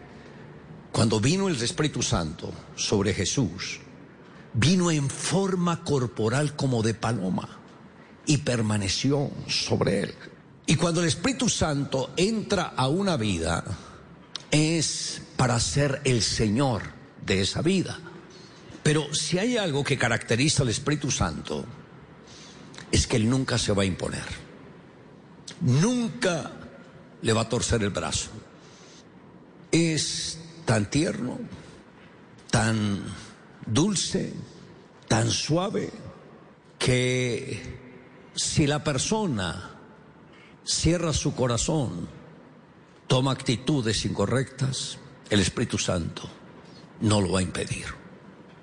Cuando 0.91 1.19
vino 1.19 1.47
el 1.47 1.61
Espíritu 1.61 2.01
Santo 2.01 2.53
sobre 2.75 3.13
Jesús, 3.13 3.79
vino 4.53 4.91
en 4.91 5.09
forma 5.09 5.83
corporal 5.83 6.55
como 6.55 6.83
de 6.83 6.93
paloma 6.93 7.59
y 8.25 8.37
permaneció 8.37 9.31
sobre 9.47 10.01
él. 10.01 10.15
Y 10.71 10.77
cuando 10.77 11.01
el 11.01 11.07
Espíritu 11.07 11.49
Santo 11.49 12.13
entra 12.15 12.71
a 12.77 12.87
una 12.87 13.17
vida, 13.17 13.61
es 14.49 15.21
para 15.35 15.59
ser 15.59 15.99
el 16.05 16.21
Señor 16.21 16.83
de 17.25 17.41
esa 17.41 17.61
vida. 17.61 17.99
Pero 18.81 19.13
si 19.13 19.37
hay 19.37 19.57
algo 19.57 19.83
que 19.83 19.97
caracteriza 19.97 20.63
al 20.63 20.69
Espíritu 20.69 21.11
Santo, 21.11 21.65
es 22.89 23.05
que 23.05 23.17
Él 23.17 23.29
nunca 23.29 23.57
se 23.57 23.73
va 23.73 23.83
a 23.83 23.85
imponer. 23.85 24.23
Nunca 25.59 26.53
le 27.21 27.33
va 27.33 27.41
a 27.41 27.49
torcer 27.49 27.83
el 27.83 27.89
brazo. 27.89 28.29
Es 29.73 30.39
tan 30.63 30.89
tierno, 30.89 31.37
tan 32.49 33.03
dulce, 33.65 34.31
tan 35.09 35.29
suave, 35.29 35.89
que 36.79 37.61
si 38.33 38.67
la 38.67 38.81
persona 38.81 39.70
cierra 40.65 41.13
su 41.13 41.35
corazón, 41.35 42.07
toma 43.07 43.31
actitudes 43.31 44.05
incorrectas, 44.05 44.97
el 45.29 45.39
Espíritu 45.39 45.77
Santo 45.77 46.29
no 47.01 47.19
lo 47.21 47.31
va 47.31 47.39
a 47.39 47.43
impedir. 47.43 47.85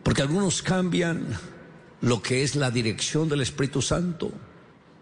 Porque 0.02 0.22
algunos 0.22 0.62
cambian 0.62 1.38
lo 2.00 2.22
que 2.22 2.42
es 2.42 2.56
la 2.56 2.70
dirección 2.70 3.28
del 3.28 3.40
Espíritu 3.40 3.82
Santo 3.82 4.32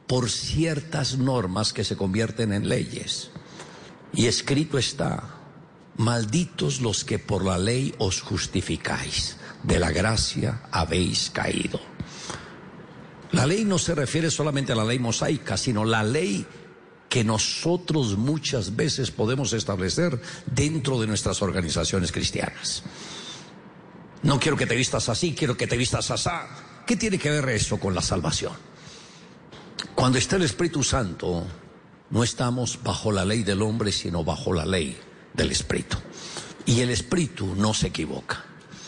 por 0.07 0.31
ciertas 0.31 1.19
normas 1.19 1.73
que 1.73 1.85
se 1.85 1.97
convierten 1.97 2.53
en 2.53 2.69
leyes. 2.69 3.31
Y 4.13 4.27
escrito 4.27 4.79
está, 4.79 5.35
malditos 5.97 6.81
los 6.81 7.05
que 7.05 7.19
por 7.19 7.45
la 7.45 7.59
ley 7.59 7.95
os 7.99 8.21
justificáis, 8.21 9.37
de 9.63 9.79
la 9.79 9.91
gracia 9.91 10.63
habéis 10.71 11.31
caído. 11.31 11.81
La 13.33 13.47
ley 13.47 13.65
no 13.65 13.79
se 13.79 13.95
refiere 13.95 14.31
solamente 14.31 14.73
a 14.73 14.77
la 14.77 14.85
ley 14.85 14.99
mosaica, 14.99 15.57
sino 15.57 15.85
la 15.85 16.03
ley 16.03 16.47
que 17.09 17.25
nosotros 17.25 18.17
muchas 18.17 18.77
veces 18.77 19.11
podemos 19.11 19.53
establecer 19.53 20.21
dentro 20.47 21.01
de 21.01 21.07
nuestras 21.07 21.43
organizaciones 21.43 22.13
cristianas. 22.13 22.83
No 24.23 24.41
quiero 24.41 24.57
que 24.57 24.67
te 24.67 24.75
vistas 24.75 25.09
así, 25.09 25.35
quiero 25.35 25.57
que 25.57 25.67
te 25.67 25.77
vistas 25.77 26.11
así. 26.11 26.31
¿Qué 26.87 26.97
tiene 26.97 27.19
que 27.19 27.31
ver 27.31 27.49
eso 27.51 27.79
con 27.79 27.95
la 27.95 28.03
salvación? 28.03 28.53
Cuando 29.95 30.19
está 30.19 30.37
el 30.37 30.43
Espíritu 30.43 30.83
Santo, 30.83 31.47
no 32.11 32.23
estamos 32.23 32.81
bajo 32.83 33.13
la 33.13 33.25
ley 33.25 33.43
del 33.43 33.63
hombre, 33.63 33.93
sino 33.93 34.25
bajo 34.25 34.53
la 34.53 34.67
ley 34.67 34.99
del 35.35 35.51
Espíritu. 35.51 35.97
Y 36.65 36.81
el 36.81 36.91
Espíritu 36.91 37.55
no 37.57 37.75
se 37.75 37.89
equivoca. 37.89 38.45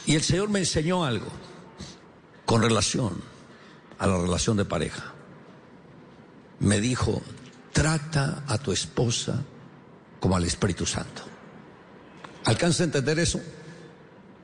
Y 0.06 0.14
el 0.14 0.22
Señor 0.22 0.48
me 0.48 0.60
enseñó 0.60 1.04
algo 1.04 1.28
con 2.44 2.62
relación 2.62 3.20
a 3.98 4.06
la 4.06 4.16
relación 4.18 4.56
de 4.56 4.64
pareja. 4.64 5.12
Me 6.60 6.80
dijo, 6.80 7.22
trata 7.78 8.42
a 8.48 8.58
tu 8.58 8.72
esposa 8.72 9.40
como 10.18 10.34
al 10.36 10.42
Espíritu 10.42 10.84
Santo. 10.84 11.22
¿Alcanza 12.46 12.82
a 12.82 12.86
entender 12.86 13.20
eso? 13.20 13.40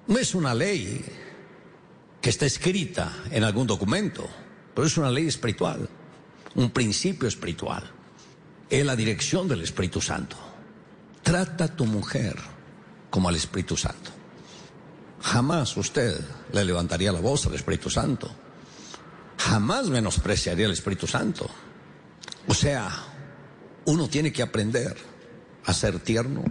No 0.06 0.18
es 0.18 0.36
una 0.36 0.54
ley 0.54 1.04
que 2.20 2.30
está 2.30 2.46
escrita 2.46 3.10
en 3.32 3.42
algún 3.42 3.66
documento, 3.66 4.24
pero 4.72 4.86
es 4.86 4.96
una 4.98 5.10
ley 5.10 5.26
espiritual, 5.26 5.88
un 6.54 6.70
principio 6.70 7.26
espiritual. 7.26 7.82
Es 8.70 8.86
la 8.86 8.94
dirección 8.94 9.48
del 9.48 9.62
Espíritu 9.62 10.00
Santo. 10.00 10.36
Trata 11.24 11.64
a 11.64 11.74
tu 11.74 11.86
mujer 11.86 12.36
como 13.10 13.28
al 13.28 13.34
Espíritu 13.34 13.76
Santo. 13.76 14.12
Jamás 15.22 15.76
usted 15.76 16.20
le 16.52 16.64
levantaría 16.64 17.10
la 17.10 17.18
voz 17.20 17.46
al 17.46 17.54
Espíritu 17.54 17.90
Santo. 17.90 18.30
Jamás 19.38 19.88
menospreciaría 19.88 20.66
al 20.66 20.72
Espíritu 20.72 21.08
Santo. 21.08 21.50
O 22.46 22.54
sea, 22.54 23.13
uno 23.86 24.08
tiene 24.08 24.32
que 24.32 24.42
aprender 24.42 24.96
a 25.64 25.72
ser 25.72 25.98
tierno, 26.00 26.44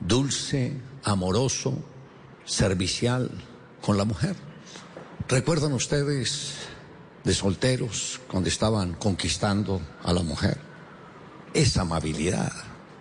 dulce, 0.00 0.72
amoroso, 1.04 1.78
servicial 2.44 3.30
con 3.80 3.96
la 3.96 4.04
mujer. 4.04 4.36
¿Recuerdan 5.28 5.72
ustedes 5.72 6.54
de 7.24 7.34
solteros 7.34 8.20
cuando 8.28 8.48
estaban 8.48 8.94
conquistando 8.94 9.80
a 10.02 10.12
la 10.12 10.22
mujer? 10.22 10.58
Esa 11.54 11.82
amabilidad, 11.82 12.52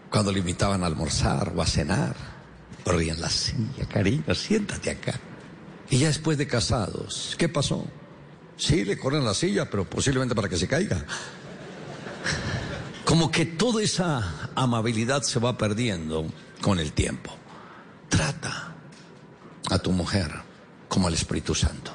cuando 0.09 0.31
le 0.31 0.39
invitaban 0.39 0.83
a 0.83 0.87
almorzar 0.87 1.53
o 1.55 1.61
a 1.61 1.65
cenar, 1.65 2.15
corrían 2.83 3.19
la 3.19 3.29
silla, 3.29 3.85
cariño, 3.91 4.33
siéntate 4.33 4.91
acá. 4.91 5.19
Y 5.89 5.99
ya 5.99 6.07
después 6.07 6.37
de 6.37 6.47
casados, 6.47 7.35
¿qué 7.37 7.47
pasó? 7.47 7.85
Sí, 8.57 8.83
le 8.83 8.97
corren 8.97 9.23
la 9.23 9.33
silla, 9.33 9.69
pero 9.69 9.89
posiblemente 9.89 10.35
para 10.35 10.49
que 10.49 10.57
se 10.57 10.67
caiga. 10.67 11.05
Como 13.17 13.31
que 13.31 13.47
toda 13.47 13.81
esa 13.81 14.51
amabilidad 14.53 15.23
se 15.23 15.39
va 15.39 15.57
perdiendo 15.57 16.31
con 16.61 16.77
el 16.77 16.93
tiempo. 16.93 17.35
Trata 18.09 18.75
a 19.71 19.79
tu 19.79 19.91
mujer 19.91 20.31
como 20.87 21.07
al 21.07 21.15
Espíritu 21.15 21.55
Santo. 21.55 21.91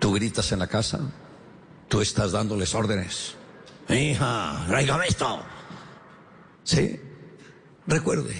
Tú 0.00 0.12
gritas 0.12 0.50
en 0.50 0.58
la 0.58 0.66
casa, 0.66 0.98
tú 1.86 2.00
estás 2.00 2.32
dándoles 2.32 2.74
órdenes. 2.74 3.36
Hija, 3.88 4.64
tráigame 4.66 5.06
esto. 5.06 5.40
Sí, 6.64 6.98
recuerde, 7.86 8.34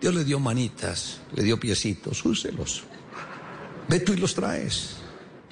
Dios 0.00 0.14
le 0.14 0.24
dio 0.24 0.40
manitas, 0.40 1.20
le 1.34 1.42
dio 1.42 1.60
piecitos, 1.60 2.24
úselos. 2.24 2.84
Ve 3.86 4.00
tú 4.00 4.14
y 4.14 4.16
los 4.16 4.34
traes. 4.34 4.96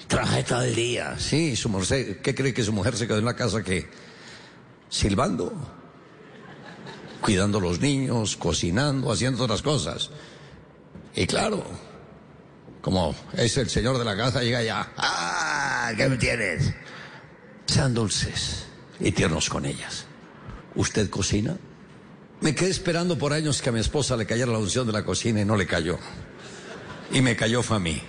Traje 0.07 0.41
todo 0.41 0.63
el 0.63 0.73
día. 0.73 1.19
Sí, 1.19 1.55
su 1.55 1.69
mujer, 1.69 2.19
¿qué 2.19 2.33
cree 2.33 2.51
que 2.51 2.63
su 2.63 2.73
mujer 2.73 2.97
se 2.97 3.05
quedó 3.05 3.19
en 3.19 3.25
la 3.25 3.35
casa 3.35 3.61
que 3.61 3.87
silbando, 4.89 5.53
cuidando 7.23 7.57
a 7.57 7.61
los 7.61 7.79
niños, 7.79 8.35
cocinando, 8.35 9.11
haciendo 9.11 9.43
otras 9.43 9.61
cosas? 9.61 10.09
Y 11.15 11.25
claro, 11.25 11.63
como 12.81 13.15
es 13.33 13.57
el 13.57 13.69
señor 13.69 13.97
de 13.97 14.05
la 14.05 14.15
casa, 14.15 14.43
llega 14.43 14.61
ya, 14.61 14.91
¡ah! 14.97 15.91
¿Qué 15.95 16.09
me 16.09 16.17
tienes? 16.17 16.73
Sean 17.65 17.93
dulces 17.93 18.65
y 18.99 19.11
tiernos 19.11 19.49
con 19.49 19.65
ellas. 19.65 20.05
¿Usted 20.75 21.09
cocina? 21.09 21.57
Me 22.41 22.53
quedé 22.53 22.69
esperando 22.69 23.17
por 23.17 23.31
años 23.31 23.61
que 23.61 23.69
a 23.69 23.71
mi 23.71 23.79
esposa 23.79 24.17
le 24.17 24.25
cayera 24.25 24.51
la 24.51 24.57
unción 24.57 24.85
de 24.85 24.93
la 24.93 25.05
cocina 25.05 25.39
y 25.39 25.45
no 25.45 25.55
le 25.55 25.65
cayó. 25.65 25.97
Y 27.11 27.21
me 27.21 27.35
cayó 27.35 27.63
fue 27.63 27.79
mí. 27.79 28.01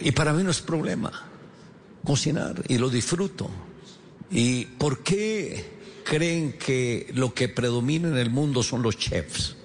Y 0.00 0.12
para 0.12 0.32
mí 0.32 0.42
no 0.42 0.50
es 0.50 0.62
problema 0.62 1.28
cocinar 2.04 2.62
y 2.68 2.78
lo 2.78 2.88
disfruto. 2.88 3.50
¿Y 4.30 4.64
por 4.64 5.02
qué 5.02 5.81
creen 6.12 6.52
que 6.52 7.10
lo 7.14 7.32
que 7.32 7.48
predomina 7.48 8.08
en 8.08 8.18
el 8.18 8.28
mundo 8.28 8.62
son 8.62 8.82
los 8.82 8.98
chefs, 8.98 9.56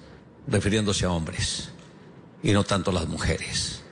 refiriéndose 0.46 1.04
a 1.04 1.10
hombres, 1.10 1.68
y 2.42 2.52
no 2.52 2.64
tanto 2.64 2.90
las 2.90 3.06
mujeres? 3.06 3.82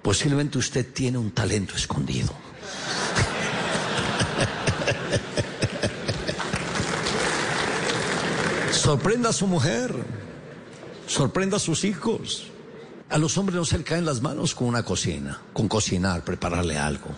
Posiblemente 0.00 0.58
usted 0.58 0.92
tiene 0.92 1.18
un 1.18 1.32
talento 1.32 1.74
escondido. 1.74 2.28
Sorprenda 8.70 9.30
a 9.30 9.32
su 9.32 9.48
mujer, 9.48 9.92
sorprenda 11.08 11.56
a 11.56 11.60
sus 11.60 11.82
hijos. 11.82 12.52
A 13.10 13.18
los 13.18 13.36
hombres 13.38 13.56
no 13.56 13.64
se 13.64 13.78
le 13.78 13.82
caen 13.82 14.04
las 14.04 14.22
manos 14.22 14.54
con 14.54 14.68
una 14.68 14.84
cocina, 14.84 15.40
con 15.52 15.66
cocinar, 15.66 16.22
prepararle 16.22 16.78
algo. 16.78 17.10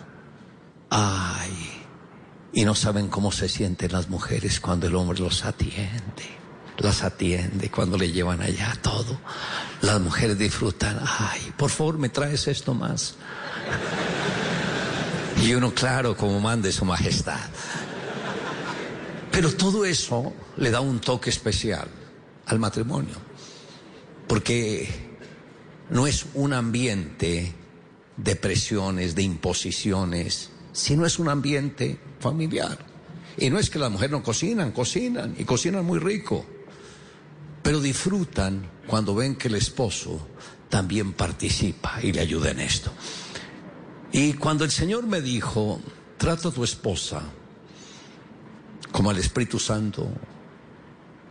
Ay, 0.89 1.76
y 2.53 2.65
no 2.65 2.75
saben 2.75 3.09
cómo 3.09 3.33
se 3.33 3.49
sienten 3.49 3.93
las 3.93 4.09
mujeres 4.09 4.61
cuando 4.61 4.87
el 4.87 4.95
hombre 4.95 5.19
los 5.19 5.45
atiende, 5.45 6.25
las 6.79 7.03
atiende, 7.03 7.71
cuando 7.71 7.99
le 7.99 8.11
llevan 8.11 8.41
allá 8.41 8.77
todo. 8.83 9.21
Las 9.83 10.01
mujeres 10.01 10.39
disfrutan, 10.39 10.99
ay, 11.03 11.53
por 11.57 11.71
favor 11.71 11.99
me 11.99 12.09
traes 12.09 12.49
esto 12.49 12.75
más. 12.75 13.15
Y 15.43 15.53
uno, 15.55 15.73
claro, 15.73 16.17
como 16.17 16.41
mande 16.41 16.73
su 16.73 16.85
majestad. 16.85 17.51
Pero 19.31 19.53
todo 19.53 19.85
eso 19.85 20.33
le 20.57 20.71
da 20.71 20.81
un 20.81 20.99
toque 20.99 21.29
especial 21.29 21.89
al 22.47 22.59
matrimonio, 22.59 23.17
porque 24.27 24.89
no 25.91 26.07
es 26.07 26.27
un 26.35 26.55
ambiente 26.55 27.55
de 28.17 28.37
presiones, 28.37 29.15
de 29.15 29.23
imposiciones, 29.23 30.51
sino 30.77 31.07
es 31.07 31.19
un 31.19 31.31
ambiente 31.31 31.99
familiar. 32.21 32.77
Y 33.39 33.49
no 33.49 33.59
es 33.59 33.71
que 33.71 33.79
las 33.79 33.91
mujeres 33.91 34.11
no 34.11 34.23
cocinan, 34.23 34.73
cocinan 34.73 35.35
y 35.39 35.45
cocinan 35.45 35.87
muy 35.87 35.99
rico, 35.99 36.45
pero 37.63 37.81
disfrutan 37.81 38.69
cuando 38.87 39.15
ven 39.15 39.37
que 39.37 39.49
el 39.49 39.55
esposo 39.55 40.29
también 40.69 41.15
participa 41.15 41.99
y 42.03 42.13
le 42.13 42.21
ayuda 42.21 42.51
en 42.51 42.61
esto. 42.61 42.93
Y 44.13 44.35
cuando 44.35 44.65
el 44.65 44.71
Señor 44.71 45.07
me 45.07 45.23
dijo, 45.23 45.81
trata 46.19 46.49
a 46.49 46.53
tu 46.53 46.63
esposa 46.63 47.23
como 48.93 49.09
al 49.09 49.17
Espíritu 49.17 49.59
Santo, 49.59 50.07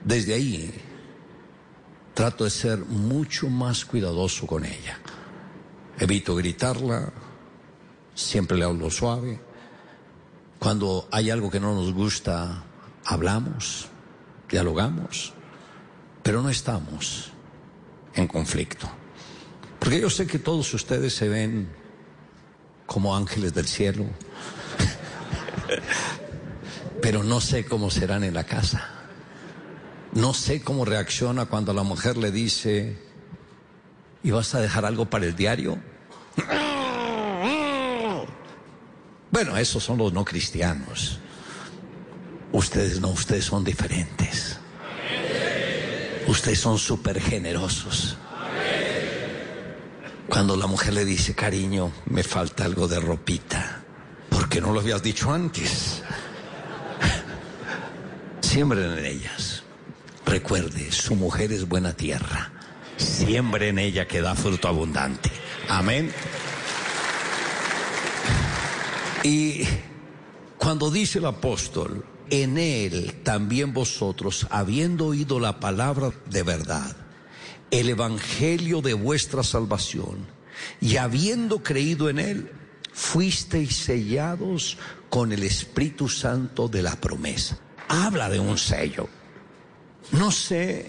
desde 0.03 0.33
ahí 0.33 0.73
trato 2.15 2.45
de 2.45 2.49
ser 2.49 2.79
mucho 2.79 3.47
más 3.47 3.85
cuidadoso 3.85 4.47
con 4.47 4.65
ella. 4.65 4.99
Evito 5.99 6.35
gritarla, 6.35 7.13
siempre 8.15 8.57
le 8.57 8.65
hablo 8.65 8.89
suave. 8.89 9.39
Cuando 10.57 11.07
hay 11.11 11.29
algo 11.29 11.51
que 11.51 11.59
no 11.59 11.75
nos 11.75 11.93
gusta, 11.93 12.63
hablamos, 13.05 13.87
dialogamos, 14.49 15.33
pero 16.23 16.41
no 16.41 16.49
estamos 16.49 17.31
en 18.15 18.27
conflicto. 18.27 18.89
Porque 19.77 20.01
yo 20.01 20.09
sé 20.09 20.25
que 20.25 20.39
todos 20.39 20.73
ustedes 20.73 21.13
se 21.13 21.29
ven 21.29 21.69
como 22.87 23.15
ángeles 23.15 23.53
del 23.53 23.67
cielo 23.67 24.05
pero 27.01 27.23
no 27.23 27.41
sé 27.41 27.65
cómo 27.65 27.89
serán 27.89 28.23
en 28.23 28.33
la 28.33 28.45
casa. 28.45 28.89
No 30.13 30.33
sé 30.33 30.61
cómo 30.61 30.85
reacciona 30.85 31.45
cuando 31.45 31.73
la 31.73 31.83
mujer 31.83 32.17
le 32.17 32.31
dice, 32.31 32.97
¿y 34.23 34.31
vas 34.31 34.55
a 34.55 34.61
dejar 34.61 34.85
algo 34.85 35.05
para 35.05 35.25
el 35.25 35.35
diario? 35.35 35.77
Bueno, 39.31 39.57
esos 39.57 39.83
son 39.83 39.97
los 39.97 40.13
no 40.13 40.23
cristianos. 40.23 41.19
Ustedes 42.51 43.01
no, 43.01 43.09
ustedes 43.09 43.45
son 43.45 43.63
diferentes. 43.63 44.59
Ustedes 46.27 46.59
son 46.59 46.77
súper 46.77 47.21
generosos. 47.21 48.17
Cuando 50.27 50.55
la 50.55 50.67
mujer 50.67 50.93
le 50.93 51.05
dice, 51.05 51.35
cariño, 51.35 51.91
me 52.05 52.23
falta 52.23 52.65
algo 52.65 52.87
de 52.87 52.99
ropita, 52.99 53.83
¿por 54.29 54.49
qué 54.49 54.59
no 54.59 54.73
lo 54.73 54.79
habías 54.79 55.03
dicho 55.03 55.31
antes? 55.31 56.01
Siembren 58.41 58.97
en 58.97 59.05
ellas. 59.05 59.63
Recuerde, 60.25 60.91
su 60.91 61.15
mujer 61.15 61.51
es 61.51 61.67
buena 61.67 61.93
tierra. 61.93 62.51
Siembre 62.97 63.69
en 63.69 63.79
ella 63.79 64.07
que 64.07 64.21
da 64.21 64.33
fruto 64.33 64.67
abundante. 64.67 65.29
Amén. 65.69 66.11
Y 69.25 69.61
cuando 70.57 70.91
dice 70.91 71.17
el 71.17 71.25
apóstol, 71.25 72.05
en 72.29 72.57
él 72.57 73.21
también 73.23 73.73
vosotros, 73.73 74.45
habiendo 74.51 75.07
oído 75.07 75.39
la 75.39 75.59
palabra 75.59 76.11
de 76.29 76.43
verdad, 76.43 76.95
el 77.71 77.89
evangelio 77.89 78.81
de 78.81 78.93
vuestra 78.93 79.41
salvación, 79.41 80.27
y 80.79 80.97
habiendo 80.97 81.63
creído 81.63 82.09
en 82.09 82.19
él, 82.19 82.51
fuisteis 82.93 83.75
sellados 83.75 84.77
con 85.09 85.31
el 85.31 85.43
Espíritu 85.43 86.07
Santo 86.07 86.67
de 86.67 86.83
la 86.83 86.95
promesa 86.95 87.59
habla 87.87 88.29
de 88.29 88.39
un 88.39 88.57
sello. 88.57 89.07
No 90.11 90.31
sé, 90.31 90.85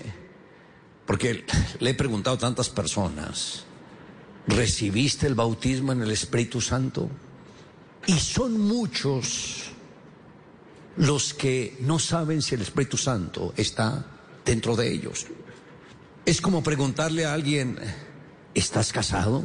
porque 1.07 1.45
le 1.81 1.91
he 1.91 1.95
preguntado 1.95 2.37
a 2.37 2.41
tantas 2.41 2.69
personas, 2.69 3.65
¿recibiste 4.47 5.27
el 5.27 5.35
bautismo 5.35 5.93
en 5.93 6.03
el 6.03 6.11
Espíritu 6.11 6.61
Santo? 6.61 7.11
Y 8.07 8.19
son 8.19 8.61
muchos 8.61 9.65
los 10.97 11.35
que 11.35 11.77
no 11.81 11.99
saben 11.99 12.41
si 12.41 12.55
el 12.55 12.63
Espíritu 12.63 12.97
Santo 12.97 13.53
está 13.57 14.07
dentro 14.45 14.77
de 14.77 14.93
ellos. 14.93 15.27
Es 16.25 16.41
como 16.41 16.63
preguntarle 16.63 17.27
a 17.27 17.35
alguien, 17.35 17.79
¿estás 18.55 18.93
casado? 18.93 19.45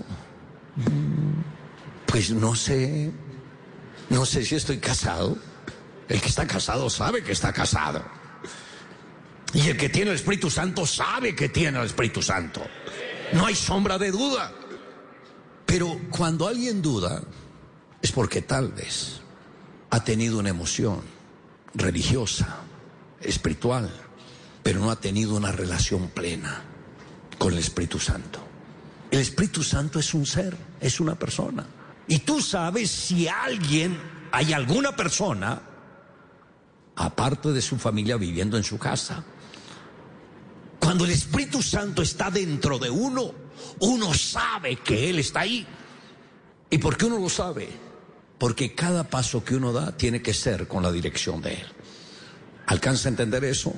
Pues 2.06 2.32
no 2.32 2.56
sé, 2.56 3.12
no 4.10 4.26
sé 4.26 4.46
si 4.46 4.56
estoy 4.56 4.78
casado. 4.78 5.38
El 6.08 6.20
que 6.22 6.28
está 6.28 6.46
casado 6.46 6.90
sabe 6.90 7.24
que 7.24 7.32
está 7.32 7.54
casado. 7.54 8.04
Y 9.54 9.70
el 9.70 9.78
que 9.78 9.90
tiene 9.90 10.12
el 10.12 10.16
Espíritu 10.16 10.50
Santo 10.50 10.86
sabe 10.86 11.36
que 11.36 11.50
tiene 11.50 11.80
el 11.80 11.86
Espíritu 11.86 12.22
Santo. 12.22 12.62
No 13.34 13.46
hay 13.46 13.56
sombra 13.56 13.98
de 13.98 14.12
duda. 14.12 14.54
Pero 15.66 16.00
cuando 16.10 16.48
alguien 16.48 16.82
duda, 16.82 17.22
es 18.02 18.12
porque 18.12 18.42
tal 18.42 18.72
vez 18.72 19.22
ha 19.90 20.04
tenido 20.04 20.40
una 20.40 20.50
emoción 20.50 21.02
religiosa, 21.74 22.58
espiritual, 23.22 23.92
pero 24.64 24.80
no 24.80 24.92
ha 24.92 24.96
tenido 24.96 25.36
una 25.36 25.52
relación 25.52 26.10
plena 26.10 26.62
con 27.38 27.54
el 27.54 27.60
Espíritu 27.60 28.00
Santo. 28.00 28.40
El 29.10 29.20
Espíritu 29.20 29.64
Santo 29.64 30.00
es 30.00 30.14
un 30.14 30.26
ser, 30.26 30.56
es 30.80 31.00
una 31.00 31.16
persona. 31.16 31.66
Y 32.08 32.20
tú 32.20 32.42
sabes 32.42 32.90
si 32.90 33.28
alguien, 33.28 34.00
hay 34.32 34.54
alguna 34.54 34.96
persona, 34.96 35.62
aparte 36.96 37.52
de 37.52 37.62
su 37.62 37.78
familia 37.78 38.18
viviendo 38.18 38.58
en 38.58 38.64
su 38.64 38.78
casa, 38.78 39.24
cuando 40.80 41.06
el 41.06 41.12
Espíritu 41.12 41.62
Santo 41.62 42.02
está 42.02 42.32
dentro 42.32 42.80
de 42.80 42.90
uno, 42.90 43.34
uno 43.80 44.14
sabe 44.14 44.78
que 44.78 45.10
Él 45.10 45.20
está 45.20 45.42
ahí. 45.42 45.66
¿Y 46.70 46.78
por 46.78 46.98
qué 46.98 47.06
uno 47.06 47.20
lo 47.20 47.30
sabe? 47.30 47.91
Porque 48.42 48.74
cada 48.74 49.04
paso 49.04 49.46
que 49.46 49.54
uno 49.54 49.72
da 49.72 49.96
tiene 49.96 50.24
que 50.24 50.34
ser 50.34 50.68
con 50.68 50.82
la 50.82 50.92
dirección 50.92 51.44
de 51.44 51.54
Él. 51.54 51.68
¿Alcanza 52.66 53.08
a 53.08 53.12
entender 53.12 53.44
eso? 53.44 53.72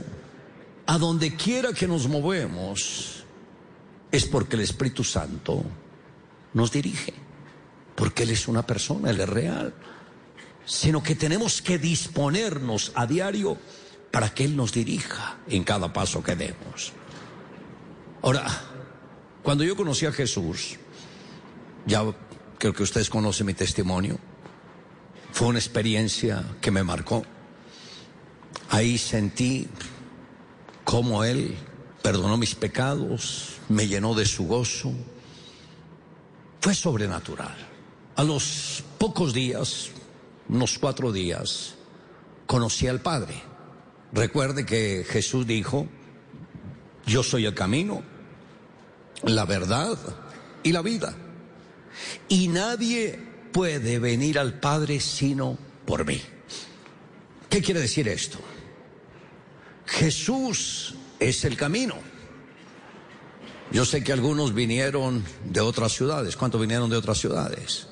A 0.86 0.98
donde 0.98 1.36
quiera 1.36 1.74
que 1.74 1.86
nos 1.86 2.08
movemos 2.08 3.26
es 4.10 4.24
porque 4.24 4.56
el 4.56 4.62
Espíritu 4.62 5.04
Santo 5.04 5.66
nos 6.54 6.72
dirige, 6.72 7.14
porque 7.94 8.24
Él 8.24 8.30
es 8.30 8.48
una 8.48 8.66
persona, 8.66 9.10
Él 9.10 9.20
es 9.20 9.28
real, 9.28 9.74
sino 10.64 11.04
que 11.04 11.16
tenemos 11.16 11.62
que 11.62 11.78
disponernos 11.78 12.94
a 12.96 13.06
diario 13.06 13.58
para 14.12 14.34
que 14.34 14.46
Él 14.46 14.56
nos 14.56 14.72
dirija 14.72 15.40
en 15.50 15.66
cada 15.66 15.92
paso 15.92 16.24
que 16.24 16.38
demos. 16.38 16.94
Ahora, 18.22 18.46
cuando 19.44 19.66
yo 19.66 19.76
conocí 19.76 20.06
a 20.06 20.14
Jesús, 20.14 20.78
ya 21.86 22.02
creo 22.58 22.72
que 22.72 22.84
ustedes 22.84 23.10
conocen 23.10 23.46
mi 23.46 23.54
testimonio, 23.54 24.18
fue 25.34 25.48
una 25.48 25.58
experiencia 25.58 26.44
que 26.62 26.70
me 26.70 26.84
marcó. 26.84 27.26
Ahí 28.70 29.00
sentí 29.00 29.68
cómo 30.84 31.24
Él 31.24 31.58
perdonó 32.04 32.38
mis 32.38 32.54
pecados, 32.54 33.56
me 33.68 33.88
llenó 33.88 34.14
de 34.14 34.28
su 34.28 34.46
gozo. 34.46 34.94
Fue 36.62 36.76
sobrenatural. 36.76 37.56
A 38.16 38.24
los 38.24 38.84
pocos 39.00 39.34
días, 39.34 39.90
unos 40.50 40.78
cuatro 40.78 41.12
días, 41.12 41.74
conocí 42.46 42.88
al 42.88 43.02
Padre. 43.02 43.34
Recuerde 44.12 44.68
que 44.68 45.04
Jesús 45.10 45.48
dijo, 45.48 45.88
yo 47.08 47.24
soy 47.24 47.48
el 47.48 47.56
camino, 47.56 48.04
la 49.24 49.46
verdad 49.46 49.98
y 50.62 50.72
la 50.74 50.84
vida. 50.84 51.16
Y 52.30 52.50
nadie 52.50 53.33
puede 53.54 54.00
venir 54.00 54.38
al 54.38 54.60
Padre 54.60 55.00
sino 55.00 55.58
por 55.86 56.06
mí. 56.06 56.22
¿Qué 57.50 57.62
quiere 57.62 57.80
decir 57.80 58.08
esto? 58.10 58.40
Jesús 59.86 60.96
es 61.20 61.46
el 61.46 61.56
camino. 61.56 61.96
Yo 63.72 63.86
sé 63.86 64.04
que 64.04 64.12
algunos 64.12 64.54
vinieron 64.54 65.24
de 65.46 65.62
otras 65.62 65.94
ciudades. 65.94 66.36
¿Cuántos 66.36 66.60
vinieron 66.60 66.90
de 66.90 66.98
otras 66.98 67.18
ciudades? 67.18 67.88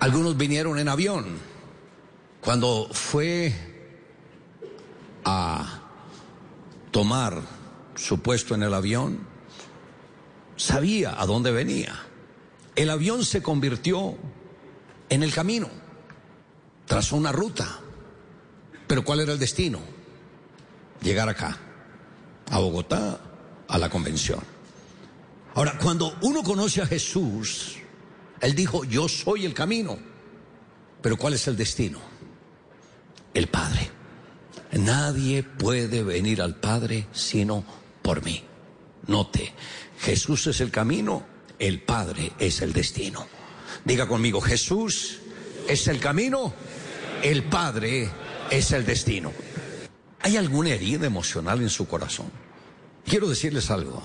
Algunos 0.00 0.36
vinieron 0.36 0.78
en 0.78 0.88
avión. 0.88 1.38
Cuando 2.40 2.88
fue 2.92 3.54
a 5.24 5.80
tomar 6.90 7.40
su 7.94 8.20
puesto 8.20 8.54
en 8.54 8.62
el 8.62 8.74
avión, 8.74 9.26
sabía 10.56 11.20
a 11.20 11.26
dónde 11.26 11.50
venía. 11.50 12.03
El 12.76 12.90
avión 12.90 13.24
se 13.24 13.42
convirtió 13.42 14.16
en 15.08 15.22
el 15.22 15.32
camino, 15.32 15.68
trazó 16.86 17.16
una 17.16 17.32
ruta. 17.32 17.80
Pero 18.86 19.04
¿cuál 19.04 19.20
era 19.20 19.32
el 19.32 19.38
destino? 19.38 19.80
Llegar 21.00 21.28
acá, 21.28 21.58
a 22.50 22.58
Bogotá, 22.58 23.20
a 23.68 23.78
la 23.78 23.88
convención. 23.88 24.40
Ahora, 25.54 25.78
cuando 25.78 26.16
uno 26.22 26.42
conoce 26.42 26.82
a 26.82 26.86
Jesús, 26.86 27.76
Él 28.40 28.54
dijo, 28.54 28.84
yo 28.84 29.08
soy 29.08 29.44
el 29.44 29.54
camino. 29.54 29.96
Pero 31.00 31.16
¿cuál 31.16 31.34
es 31.34 31.46
el 31.46 31.56
destino? 31.56 32.00
El 33.32 33.48
Padre. 33.48 33.90
Nadie 34.72 35.42
puede 35.42 36.02
venir 36.02 36.42
al 36.42 36.56
Padre 36.56 37.06
sino 37.12 37.64
por 38.02 38.24
mí. 38.24 38.42
Note, 39.06 39.52
Jesús 40.00 40.46
es 40.48 40.60
el 40.60 40.70
camino, 40.70 41.24
el 41.66 41.80
Padre 41.80 42.32
es 42.38 42.60
el 42.60 42.74
destino. 42.74 43.26
Diga 43.86 44.06
conmigo, 44.06 44.40
Jesús 44.40 45.20
es 45.66 45.88
el 45.88 45.98
camino, 45.98 46.52
el 47.22 47.44
Padre 47.44 48.10
es 48.50 48.72
el 48.72 48.84
destino. 48.84 49.32
¿Hay 50.20 50.36
alguna 50.36 50.70
herida 50.70 51.06
emocional 51.06 51.62
en 51.62 51.70
su 51.70 51.88
corazón? 51.88 52.30
Quiero 53.06 53.28
decirles 53.28 53.70
algo. 53.70 54.02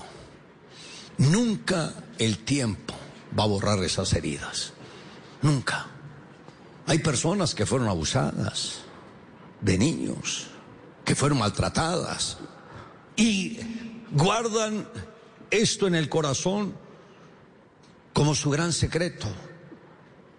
Nunca 1.18 1.92
el 2.18 2.38
tiempo 2.38 2.94
va 3.38 3.44
a 3.44 3.48
borrar 3.48 3.84
esas 3.84 4.14
heridas. 4.14 4.72
Nunca. 5.42 5.86
Hay 6.86 7.00
personas 7.00 7.54
que 7.54 7.66
fueron 7.66 7.88
abusadas 7.88 8.78
de 9.60 9.76
niños, 9.76 10.46
que 11.04 11.14
fueron 11.14 11.38
maltratadas 11.38 12.38
y 13.16 13.58
guardan 14.12 14.88
esto 15.50 15.86
en 15.86 15.94
el 15.94 16.08
corazón 16.08 16.74
como 18.12 18.34
su 18.34 18.50
gran 18.50 18.72
secreto, 18.72 19.26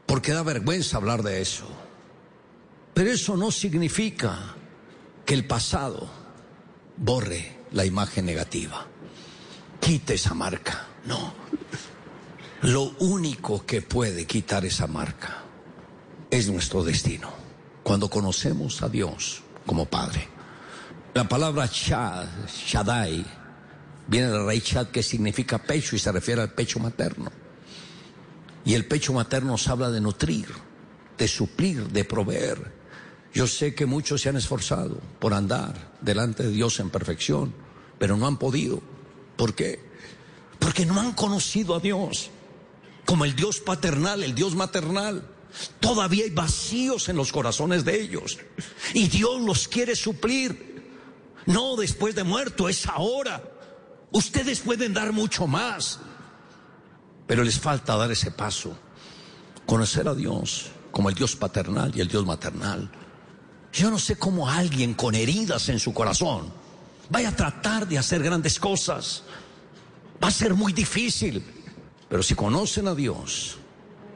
porque 0.06 0.34
da 0.34 0.44
vergüenza 0.44 0.98
hablar 0.98 1.24
de 1.24 1.42
eso. 1.42 1.68
Pero 2.94 3.12
eso 3.12 3.38
no 3.38 3.52
significa 3.52 4.56
que 5.26 5.34
el 5.34 5.46
pasado 5.46 6.10
borre 6.98 7.58
la 7.72 7.86
imagen 7.86 8.26
negativa, 8.26 8.86
quite 9.80 10.16
esa 10.16 10.34
marca, 10.34 10.88
no. 11.06 11.34
Lo 12.62 12.94
único 13.00 13.66
que 13.66 13.82
puede 13.82 14.26
quitar 14.26 14.66
esa 14.66 14.86
marca 14.86 15.44
es 16.30 16.48
nuestro 16.48 16.84
destino. 16.84 17.32
Cuando 17.82 18.10
conocemos 18.10 18.84
a 18.84 18.90
Dios 18.90 19.42
como 19.66 19.86
Padre. 19.86 20.28
La 21.14 21.28
palabra 21.28 21.66
Shad, 21.66 22.28
Shaddai, 22.48 23.26
viene 24.08 24.28
de 24.28 24.38
la 24.38 24.46
raíz 24.46 24.76
que 24.92 25.02
significa 25.02 25.58
pecho 25.58 25.96
y 25.96 26.00
se 26.00 26.12
refiere 26.12 26.42
al 26.42 26.54
pecho 26.54 26.80
materno. 26.80 27.32
Y 28.66 28.74
el 28.74 28.86
pecho 28.86 29.14
materno 29.14 29.52
nos 29.52 29.68
habla 29.68 29.90
de 29.90 30.02
nutrir, 30.02 30.48
de 31.18 31.28
suplir, 31.28 31.88
de 31.90 32.06
proveer. 32.06 32.72
Yo 33.34 33.48
sé 33.48 33.74
que 33.74 33.86
muchos 33.86 34.22
se 34.22 34.30
han 34.30 34.38
esforzado 34.38 35.00
por 35.20 35.34
andar 35.34 35.94
delante 36.02 36.44
de 36.44 36.52
Dios 36.52 36.80
en 36.80 36.90
perfección, 36.90 37.54
pero 37.98 38.18
no 38.18 38.28
han 38.28 38.38
podido. 38.38 38.82
¿Por 39.38 39.56
qué? 39.56 39.80
Porque 40.60 40.86
no 40.86 41.00
han 41.00 41.14
conocido 41.14 41.76
a 41.76 41.80
Dios 41.80 42.30
como 43.06 43.26
el 43.26 43.36
Dios 43.36 43.60
paternal, 43.60 44.24
el 44.24 44.36
Dios 44.36 44.56
maternal. 44.56 45.28
Todavía 45.80 46.24
hay 46.24 46.30
vacíos 46.30 47.10
en 47.10 47.18
los 47.18 47.32
corazones 47.32 47.84
de 47.84 48.00
ellos. 48.00 48.38
Y 48.94 49.08
Dios 49.08 49.42
los 49.42 49.68
quiere 49.68 49.96
suplir. 49.96 50.82
No 51.46 51.76
después 51.76 52.16
de 52.16 52.24
muerto, 52.24 52.70
es 52.70 52.86
ahora. 52.86 53.44
Ustedes 54.12 54.60
pueden 54.60 54.94
dar 54.94 55.12
mucho 55.12 55.48
más. 55.48 56.00
Pero 57.32 57.46
les 57.46 57.58
falta 57.58 57.96
dar 57.96 58.12
ese 58.12 58.30
paso. 58.30 58.78
Conocer 59.66 60.06
a 60.10 60.14
Dios 60.14 60.66
como 60.92 61.08
el 61.08 61.16
Dios 61.16 61.38
paternal 61.38 61.90
y 61.96 62.02
el 62.02 62.10
Dios 62.10 62.26
maternal. 62.26 62.92
Yo 63.72 63.90
no 63.90 63.98
sé 64.00 64.18
cómo 64.18 64.50
alguien 64.50 64.96
con 64.96 65.16
heridas 65.16 65.70
en 65.70 65.80
su 65.80 65.94
corazón 65.94 66.52
vaya 67.10 67.30
a 67.30 67.36
tratar 67.38 67.88
de 67.88 67.98
hacer 67.98 68.22
grandes 68.22 68.60
cosas. 68.60 69.24
Va 70.22 70.28
a 70.28 70.32
ser 70.32 70.56
muy 70.56 70.74
difícil. 70.74 71.42
Pero 72.10 72.22
si 72.22 72.36
conocen 72.36 72.90
a 72.90 72.96
Dios 72.96 73.56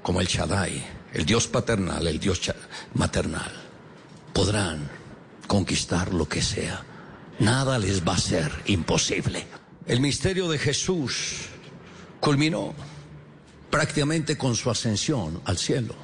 como 0.04 0.20
el 0.20 0.28
Shaddai, 0.28 0.84
el 1.14 1.26
Dios 1.26 1.48
paternal, 1.48 2.06
el 2.06 2.20
Dios 2.20 2.42
maternal, 2.96 3.54
podrán 4.34 4.92
conquistar 5.48 6.14
lo 6.14 6.28
que 6.28 6.42
sea. 6.42 6.84
Nada 7.40 7.80
les 7.80 8.06
va 8.06 8.16
a 8.16 8.18
ser 8.18 8.52
imposible. 8.66 9.48
El 9.88 10.02
misterio 10.02 10.50
de 10.50 10.58
Jesús 10.58 11.46
culminó 12.20 12.76
prácticamente 13.76 14.38
con 14.38 14.56
su 14.56 14.72
ascensión 14.72 15.42
al 15.44 15.58
cielo. 15.58 15.96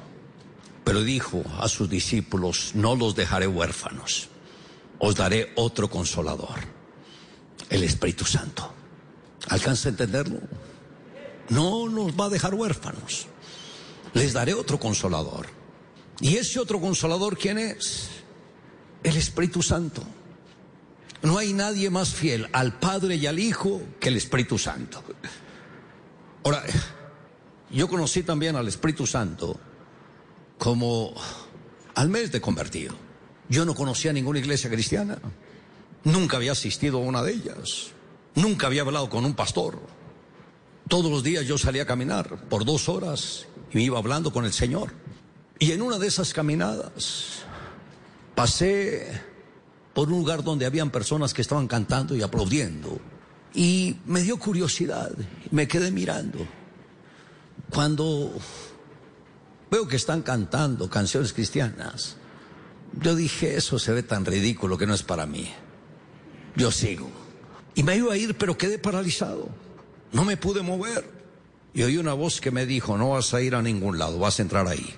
Pero 0.84 1.02
dijo 1.02 1.42
a 1.58 1.68
sus 1.68 1.88
discípulos, 1.88 2.72
no 2.74 2.94
los 2.94 3.16
dejaré 3.16 3.46
huérfanos, 3.46 4.28
os 4.98 5.14
daré 5.14 5.52
otro 5.56 5.88
consolador, 5.88 6.58
el 7.70 7.82
Espíritu 7.82 8.26
Santo. 8.26 8.70
¿Alcanza 9.48 9.88
a 9.88 9.92
entenderlo? 9.92 10.40
No 11.48 11.88
nos 11.88 12.12
va 12.12 12.26
a 12.26 12.28
dejar 12.28 12.54
huérfanos. 12.54 13.26
les 14.12 14.34
daré 14.34 14.52
otro 14.52 14.78
consolador. 14.78 15.46
¿Y 16.20 16.36
ese 16.36 16.60
otro 16.60 16.78
consolador 16.78 17.38
quién 17.38 17.56
es? 17.56 18.08
El 19.02 19.16
Espíritu 19.16 19.62
Santo. 19.62 20.02
No 21.22 21.38
hay 21.38 21.54
nadie 21.54 21.88
más 21.88 22.10
fiel 22.10 22.50
al 22.52 22.78
Padre 22.78 23.16
y 23.16 23.26
al 23.26 23.38
Hijo 23.38 23.80
que 23.98 24.10
el 24.10 24.18
Espíritu 24.18 24.58
Santo. 24.58 25.02
Ahora, 26.44 26.64
yo 27.72 27.88
conocí 27.88 28.22
también 28.22 28.56
al 28.56 28.68
Espíritu 28.68 29.06
Santo 29.06 29.58
como 30.58 31.14
al 31.94 32.08
mes 32.08 32.30
de 32.30 32.40
convertido. 32.40 32.94
Yo 33.48 33.64
no 33.64 33.74
conocía 33.74 34.12
ninguna 34.12 34.38
iglesia 34.38 34.70
cristiana. 34.70 35.18
Nunca 36.04 36.36
había 36.36 36.52
asistido 36.52 36.98
a 36.98 37.00
una 37.02 37.22
de 37.22 37.32
ellas. 37.32 37.88
Nunca 38.34 38.66
había 38.66 38.82
hablado 38.82 39.08
con 39.08 39.24
un 39.24 39.34
pastor. 39.34 39.78
Todos 40.88 41.10
los 41.10 41.22
días 41.22 41.46
yo 41.46 41.58
salía 41.58 41.82
a 41.82 41.86
caminar 41.86 42.48
por 42.48 42.64
dos 42.64 42.88
horas 42.88 43.46
y 43.72 43.76
me 43.76 43.82
iba 43.82 43.98
hablando 43.98 44.32
con 44.32 44.44
el 44.44 44.52
Señor. 44.52 44.92
Y 45.58 45.72
en 45.72 45.82
una 45.82 45.98
de 45.98 46.08
esas 46.08 46.32
caminadas 46.32 47.42
pasé 48.34 49.20
por 49.94 50.08
un 50.08 50.18
lugar 50.18 50.42
donde 50.42 50.66
habían 50.66 50.90
personas 50.90 51.34
que 51.34 51.42
estaban 51.42 51.68
cantando 51.68 52.16
y 52.16 52.22
aplaudiendo. 52.22 53.00
Y 53.54 53.96
me 54.06 54.22
dio 54.22 54.38
curiosidad, 54.38 55.12
me 55.50 55.68
quedé 55.68 55.90
mirando. 55.90 56.46
Cuando 57.72 58.30
veo 59.70 59.88
que 59.88 59.96
están 59.96 60.22
cantando 60.22 60.90
canciones 60.90 61.32
cristianas, 61.32 62.16
yo 63.00 63.14
dije, 63.16 63.56
eso 63.56 63.78
se 63.78 63.92
ve 63.92 64.02
tan 64.02 64.26
ridículo 64.26 64.76
que 64.76 64.86
no 64.86 64.94
es 64.94 65.02
para 65.02 65.24
mí. 65.26 65.50
Yo 66.54 66.70
sigo. 66.70 67.10
Y 67.74 67.82
me 67.82 67.96
iba 67.96 68.12
a 68.12 68.16
ir, 68.16 68.36
pero 68.36 68.58
quedé 68.58 68.78
paralizado. 68.78 69.48
No 70.12 70.24
me 70.24 70.36
pude 70.36 70.60
mover. 70.62 71.08
Y 71.72 71.82
oí 71.82 71.96
una 71.96 72.12
voz 72.12 72.42
que 72.42 72.50
me 72.50 72.66
dijo, 72.66 72.98
no 72.98 73.10
vas 73.10 73.32
a 73.32 73.40
ir 73.40 73.54
a 73.54 73.62
ningún 73.62 73.98
lado, 73.98 74.18
vas 74.18 74.38
a 74.38 74.42
entrar 74.42 74.68
ahí. 74.68 74.94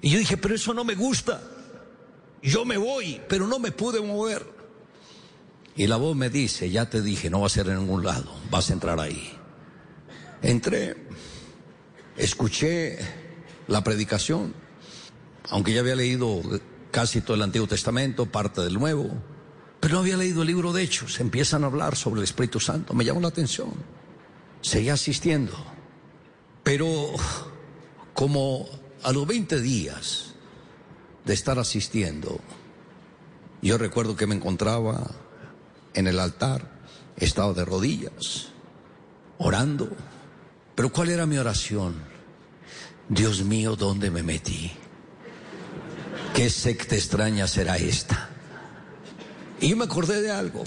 Y 0.00 0.10
yo 0.10 0.18
dije, 0.18 0.36
pero 0.36 0.56
eso 0.56 0.74
no 0.74 0.84
me 0.84 0.96
gusta. 0.96 1.40
Yo 2.42 2.64
me 2.64 2.76
voy, 2.76 3.20
pero 3.28 3.46
no 3.46 3.60
me 3.60 3.70
pude 3.70 4.00
mover. 4.00 4.44
Y 5.76 5.86
la 5.86 5.96
voz 5.96 6.16
me 6.16 6.28
dice, 6.28 6.70
ya 6.70 6.90
te 6.90 7.02
dije, 7.02 7.30
no 7.30 7.40
vas 7.40 7.56
a 7.56 7.60
ir 7.60 7.70
a 7.70 7.76
ningún 7.76 8.04
lado, 8.04 8.34
vas 8.50 8.70
a 8.70 8.72
entrar 8.72 8.98
ahí. 8.98 9.32
Entré, 10.42 11.07
escuché 12.18 12.98
la 13.68 13.82
predicación, 13.82 14.54
aunque 15.50 15.72
ya 15.72 15.80
había 15.80 15.94
leído 15.94 16.42
casi 16.90 17.20
todo 17.20 17.36
el 17.36 17.42
Antiguo 17.42 17.66
Testamento, 17.66 18.26
parte 18.26 18.60
del 18.60 18.74
Nuevo, 18.74 19.10
pero 19.80 19.94
no 19.94 20.00
había 20.00 20.16
leído 20.16 20.42
el 20.42 20.48
libro 20.48 20.72
de 20.72 20.82
Hechos. 20.82 21.20
Empiezan 21.20 21.62
a 21.62 21.68
hablar 21.68 21.96
sobre 21.96 22.20
el 22.20 22.24
Espíritu 22.24 22.60
Santo, 22.60 22.94
me 22.94 23.04
llamó 23.04 23.20
la 23.20 23.28
atención. 23.28 23.72
Seguí 24.60 24.88
asistiendo, 24.88 25.56
pero 26.64 27.12
como 28.12 28.68
a 29.04 29.12
los 29.12 29.26
20 29.26 29.60
días 29.60 30.34
de 31.24 31.34
estar 31.34 31.58
asistiendo, 31.58 32.40
yo 33.62 33.78
recuerdo 33.78 34.16
que 34.16 34.26
me 34.26 34.34
encontraba 34.34 35.06
en 35.94 36.08
el 36.08 36.18
altar, 36.18 36.78
estaba 37.16 37.52
de 37.52 37.64
rodillas, 37.64 38.48
orando. 39.38 39.90
Pero 40.78 40.92
¿cuál 40.92 41.10
era 41.10 41.26
mi 41.26 41.36
oración? 41.36 41.96
Dios 43.08 43.42
mío, 43.42 43.74
¿dónde 43.74 44.12
me 44.12 44.22
metí? 44.22 44.70
¿Qué 46.32 46.48
secta 46.48 46.94
extraña 46.94 47.48
será 47.48 47.76
esta? 47.78 48.30
Y 49.60 49.70
yo 49.70 49.76
me 49.76 49.86
acordé 49.86 50.22
de 50.22 50.30
algo, 50.30 50.62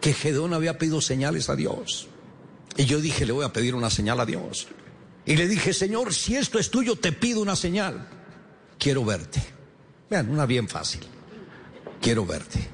que 0.00 0.12
Gedeón 0.12 0.54
había 0.54 0.78
pedido 0.78 1.00
señales 1.00 1.48
a 1.48 1.56
Dios. 1.56 2.06
Y 2.76 2.84
yo 2.84 3.00
dije, 3.00 3.26
le 3.26 3.32
voy 3.32 3.44
a 3.44 3.52
pedir 3.52 3.74
una 3.74 3.90
señal 3.90 4.20
a 4.20 4.24
Dios. 4.24 4.68
Y 5.26 5.34
le 5.34 5.48
dije, 5.48 5.72
Señor, 5.74 6.14
si 6.14 6.36
esto 6.36 6.60
es 6.60 6.70
tuyo, 6.70 6.94
te 6.94 7.10
pido 7.10 7.42
una 7.42 7.56
señal. 7.56 8.08
Quiero 8.78 9.04
verte. 9.04 9.42
Vean, 10.08 10.30
una 10.30 10.46
bien 10.46 10.68
fácil. 10.68 11.00
Quiero 12.00 12.24
verte. 12.24 12.68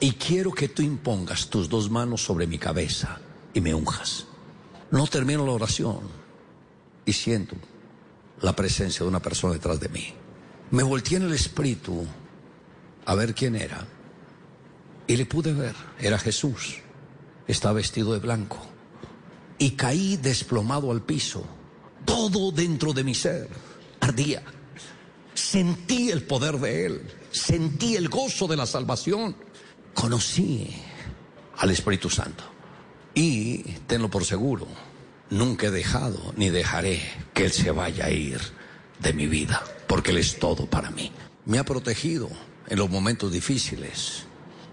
Y 0.00 0.12
quiero 0.12 0.50
que 0.50 0.68
tú 0.68 0.80
impongas 0.80 1.50
tus 1.50 1.68
dos 1.68 1.90
manos 1.90 2.22
sobre 2.22 2.46
mi 2.46 2.58
cabeza 2.58 3.20
y 3.52 3.60
me 3.60 3.74
unjas. 3.74 4.28
No 4.94 5.08
termino 5.08 5.44
la 5.44 5.50
oración 5.50 6.02
y 7.04 7.12
siento 7.12 7.56
la 8.40 8.54
presencia 8.54 9.00
de 9.00 9.08
una 9.08 9.20
persona 9.20 9.54
detrás 9.54 9.80
de 9.80 9.88
mí. 9.88 10.14
Me 10.70 10.84
volteé 10.84 11.16
en 11.16 11.24
el 11.24 11.32
espíritu 11.32 12.06
a 13.04 13.14
ver 13.16 13.34
quién 13.34 13.56
era. 13.56 13.88
Y 15.08 15.16
le 15.16 15.26
pude 15.26 15.52
ver, 15.52 15.74
era 15.98 16.16
Jesús. 16.16 16.76
Estaba 17.48 17.74
vestido 17.74 18.12
de 18.12 18.20
blanco. 18.20 18.58
Y 19.58 19.72
caí 19.72 20.16
desplomado 20.16 20.92
al 20.92 21.02
piso. 21.02 21.44
Todo 22.04 22.52
dentro 22.52 22.92
de 22.92 23.02
mi 23.02 23.16
ser 23.16 23.48
ardía. 23.98 24.44
Sentí 25.34 26.12
el 26.12 26.22
poder 26.22 26.60
de 26.60 26.86
Él. 26.86 27.10
Sentí 27.32 27.96
el 27.96 28.08
gozo 28.08 28.46
de 28.46 28.56
la 28.56 28.64
salvación. 28.64 29.34
Conocí 29.92 30.70
al 31.56 31.72
Espíritu 31.72 32.08
Santo. 32.08 32.53
Y 33.14 33.62
tenlo 33.86 34.10
por 34.10 34.24
seguro, 34.24 34.66
nunca 35.30 35.68
he 35.68 35.70
dejado 35.70 36.32
ni 36.36 36.50
dejaré 36.50 37.00
que 37.32 37.44
Él 37.44 37.52
se 37.52 37.70
vaya 37.70 38.06
a 38.06 38.10
ir 38.10 38.40
de 38.98 39.12
mi 39.12 39.26
vida, 39.26 39.62
porque 39.86 40.10
Él 40.10 40.18
es 40.18 40.38
todo 40.38 40.66
para 40.66 40.90
mí. 40.90 41.12
Me 41.46 41.58
ha 41.58 41.64
protegido 41.64 42.28
en 42.66 42.78
los 42.78 42.90
momentos 42.90 43.30
difíciles, 43.30 44.24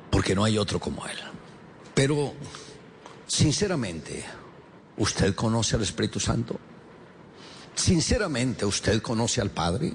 porque 0.09 0.33
no 0.33 0.43
hay 0.43 0.57
otro 0.57 0.79
como 0.79 1.05
Él. 1.05 1.17
Pero, 1.93 2.33
sinceramente, 3.27 4.23
¿usted 4.97 5.35
conoce 5.35 5.75
al 5.75 5.83
Espíritu 5.83 6.19
Santo? 6.19 6.59
Sinceramente, 7.75 8.65
¿usted 8.65 9.01
conoce 9.01 9.41
al 9.41 9.51
Padre? 9.51 9.93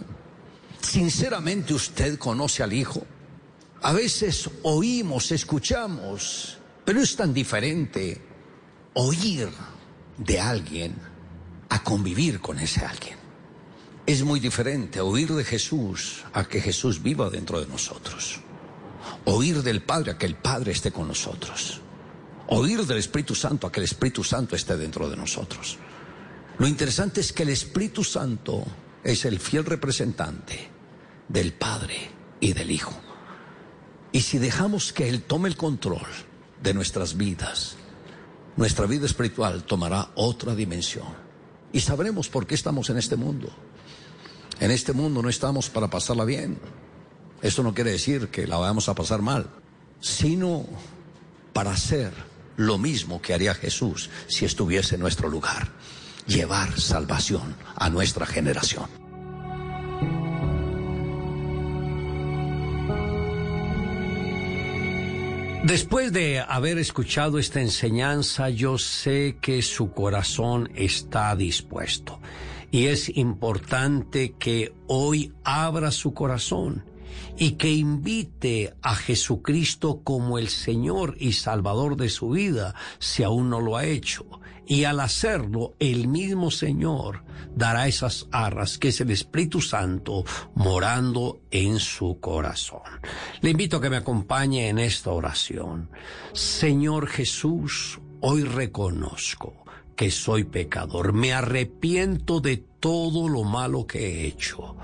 Sinceramente, 0.81 1.75
¿usted 1.75 2.19
conoce 2.19 2.63
al 2.63 2.73
Hijo? 2.73 3.05
A 3.83 3.93
veces 3.93 4.49
oímos, 4.63 5.33
escuchamos, 5.33 6.59
pero 6.85 7.01
es 7.01 7.17
tan 7.17 7.35
diferente 7.35 8.26
oír 8.97 9.51
de 10.17 10.41
alguien 10.41 10.97
a 11.69 11.83
convivir 11.83 12.41
con 12.41 12.59
ese 12.59 12.81
alguien. 12.85 13.19
Es 14.07 14.23
muy 14.23 14.41
diferente 14.41 15.01
oír 15.01 15.33
de 15.35 15.45
Jesús 15.45 16.25
a 16.33 16.45
que 16.45 16.63
Jesús 16.63 17.03
viva 17.03 17.29
dentro 17.29 17.61
de 17.61 17.67
nosotros. 17.67 18.41
Oír 19.27 19.63
del 19.63 19.83
Padre 19.83 20.13
a 20.13 20.19
que 20.19 20.25
el 20.25 20.37
Padre 20.37 20.73
esté 20.73 20.93
con 20.93 21.09
nosotros. 21.09 21.83
Oír 22.49 22.87
del 22.87 22.99
Espíritu 22.99 23.35
Santo 23.35 23.67
a 23.67 23.73
que 23.73 23.81
el 23.81 23.85
Espíritu 23.85 24.25
Santo 24.25 24.57
esté 24.57 24.77
dentro 24.79 25.11
de 25.11 25.17
nosotros. 25.17 25.77
Lo 26.59 26.67
interesante 26.67 27.21
es 27.21 27.33
que 27.35 27.43
el 27.43 27.51
Espíritu 27.51 28.03
Santo 28.03 28.65
es 29.05 29.27
el 29.27 29.39
fiel 29.41 29.67
representante 29.67 30.71
del 31.29 31.53
Padre 31.53 31.97
y 32.41 32.55
del 32.55 32.71
Hijo. 32.71 32.99
Y 34.13 34.23
si 34.23 34.39
dejamos 34.39 34.95
que 34.95 35.07
Él 35.07 35.23
tome 35.23 35.51
el 35.51 35.57
control 35.57 36.07
de 36.63 36.73
nuestras 36.73 37.19
vidas, 37.19 37.77
nuestra 38.57 38.87
vida 38.87 39.07
espiritual 39.07 39.65
tomará 39.65 40.11
otra 40.15 40.55
dimensión. 40.55 41.07
Y 41.73 41.81
sabremos 41.81 42.29
por 42.29 42.47
qué 42.47 42.55
estamos 42.55 42.89
en 42.91 42.99
este 42.99 43.17
mundo. 43.17 43.49
En 44.61 44.71
este 44.71 44.93
mundo 44.93 45.23
no 45.23 45.29
estamos 45.29 45.69
para 45.69 45.91
pasarla 45.91 46.25
bien. 46.25 46.59
Esto 47.43 47.63
no 47.63 47.75
quiere 47.75 47.93
decir 47.93 48.29
que 48.29 48.47
la 48.47 48.57
vamos 48.57 48.89
a 48.89 48.95
pasar 48.95 49.21
mal, 49.21 49.51
sino 50.01 50.67
para 51.53 51.73
hacer 51.73 52.13
lo 52.57 52.79
mismo 52.79 53.21
que 53.21 53.35
haría 53.35 53.55
Jesús 53.55 54.09
si 54.27 54.47
estuviese 54.47 54.95
en 54.95 55.03
nuestro 55.03 55.29
lugar. 55.29 55.71
Llevar 56.27 56.81
salvación 56.81 57.55
a 57.77 57.91
nuestra 57.91 58.27
generación. 58.27 59.06
Después 65.67 66.13
de 66.13 66.39
haber 66.39 66.79
escuchado 66.79 67.41
esta 67.41 67.61
enseñanza, 67.61 68.51
yo 68.51 68.79
sé 68.79 69.39
que 69.41 69.63
su 69.63 69.91
corazón 69.91 70.71
está 70.77 71.35
dispuesto. 71.35 72.21
Y 72.71 72.87
es 72.87 73.09
importante 73.17 74.35
que 74.39 74.73
hoy 74.87 75.33
abra 75.43 75.91
su 75.91 76.15
corazón 76.15 76.85
y 77.39 77.53
que 77.53 77.71
invite 77.71 78.75
a 78.83 78.95
Jesucristo 78.95 80.01
como 80.03 80.39
el 80.39 80.49
Señor 80.49 81.17
y 81.19 81.33
Salvador 81.33 81.97
de 81.97 82.09
su 82.09 82.31
vida, 82.31 82.75
si 82.99 83.23
aún 83.23 83.51
no 83.51 83.61
lo 83.61 83.77
ha 83.77 83.85
hecho. 83.85 84.25
Y 84.67 84.85
al 84.85 84.99
hacerlo, 85.01 85.75
el 85.79 86.09
mismo 86.09 86.51
Señor 86.51 87.23
dará 87.55 87.87
esas 87.87 88.27
arras, 88.33 88.79
que 88.79 88.89
es 88.89 89.01
el 89.01 89.11
Espíritu 89.11 89.61
Santo, 89.61 90.25
morando 90.55 91.41
en 91.51 91.79
su 91.79 92.19
corazón. 92.19 92.83
Le 93.43 93.51
invito 93.51 93.77
a 93.77 93.81
que 93.81 93.91
me 93.91 93.97
acompañe 93.97 94.69
en 94.69 94.81
esta 94.81 95.13
oración. 95.13 95.89
Señor 96.33 97.07
Jesús, 97.07 98.01
hoy 98.21 98.43
reconozco 98.43 99.55
que 99.95 100.11
soy 100.11 100.45
pecador. 100.45 101.13
Me 101.13 101.33
arrepiento 101.33 102.41
de 102.41 102.59
todo 102.87 103.29
lo 103.29 103.43
malo 103.43 103.85
que 103.85 103.99
he 103.99 104.27
hecho. 104.29 104.77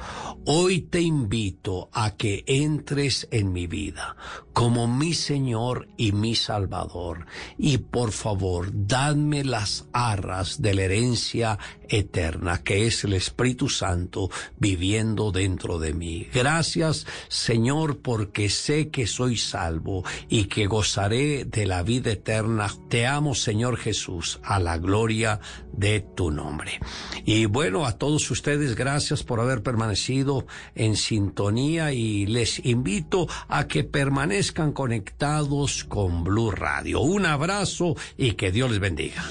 Hoy 0.44 0.80
te 0.80 1.00
invito 1.00 1.88
a 1.92 2.16
que 2.16 2.42
entres 2.48 3.28
en 3.30 3.52
mi 3.52 3.68
vida 3.68 4.16
como 4.52 4.86
mi 4.86 5.14
Señor 5.14 5.88
y 5.96 6.12
mi 6.12 6.34
Salvador. 6.34 7.26
Y 7.58 7.78
por 7.78 8.12
favor, 8.12 8.70
dadme 8.72 9.44
las 9.44 9.86
arras 9.92 10.60
de 10.60 10.74
la 10.74 10.82
herencia 10.82 11.58
eterna, 11.88 12.62
que 12.62 12.86
es 12.86 13.04
el 13.04 13.12
Espíritu 13.14 13.68
Santo 13.68 14.30
viviendo 14.58 15.30
dentro 15.30 15.78
de 15.78 15.94
mí. 15.94 16.26
Gracias, 16.32 17.06
Señor, 17.28 17.98
porque 17.98 18.50
sé 18.50 18.88
que 18.90 19.06
soy 19.06 19.36
salvo 19.36 20.04
y 20.28 20.44
que 20.44 20.66
gozaré 20.66 21.44
de 21.44 21.66
la 21.66 21.82
vida 21.82 22.12
eterna. 22.12 22.68
Te 22.88 23.06
amo, 23.06 23.34
Señor 23.34 23.76
Jesús, 23.76 24.40
a 24.42 24.58
la 24.58 24.78
gloria 24.78 25.40
de 25.72 26.00
tu 26.00 26.30
nombre. 26.30 26.80
Y 27.24 27.46
bueno, 27.46 27.86
a 27.92 27.98
todos 27.98 28.30
ustedes, 28.30 28.74
gracias 28.74 29.22
por 29.22 29.38
haber 29.38 29.62
permanecido 29.62 30.46
en 30.74 30.96
sintonía 30.96 31.92
y 31.92 32.26
les 32.26 32.64
invito 32.64 33.28
a 33.48 33.66
que 33.68 33.84
permanezcan 33.84 34.72
conectados 34.72 35.84
con 35.84 36.24
Blue 36.24 36.50
Radio. 36.50 37.00
Un 37.00 37.26
abrazo 37.26 37.94
y 38.16 38.32
que 38.32 38.50
Dios 38.50 38.70
les 38.70 38.80
bendiga. 38.80 39.22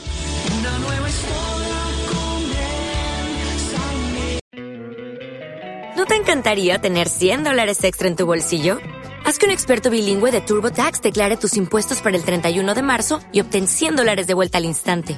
Una 0.59 0.77
nueva 0.79 1.09
historia 1.09 1.51
¿No 5.97 6.05
te 6.05 6.15
encantaría 6.15 6.79
tener 6.79 7.09
100 7.09 7.43
dólares 7.43 7.83
extra 7.83 8.07
en 8.07 8.15
tu 8.15 8.25
bolsillo? 8.25 8.79
Haz 9.23 9.37
que 9.37 9.45
un 9.45 9.51
experto 9.51 9.89
bilingüe 9.91 10.31
de 10.31 10.41
TurboTax 10.41 11.01
declare 11.01 11.37
tus 11.37 11.55
impuestos 11.57 12.01
para 12.01 12.17
el 12.17 12.23
31 12.23 12.73
de 12.73 12.81
marzo 12.81 13.21
y 13.31 13.41
obtén 13.41 13.67
100 13.67 13.97
dólares 13.97 14.25
de 14.25 14.33
vuelta 14.33 14.57
al 14.57 14.65
instante. 14.65 15.17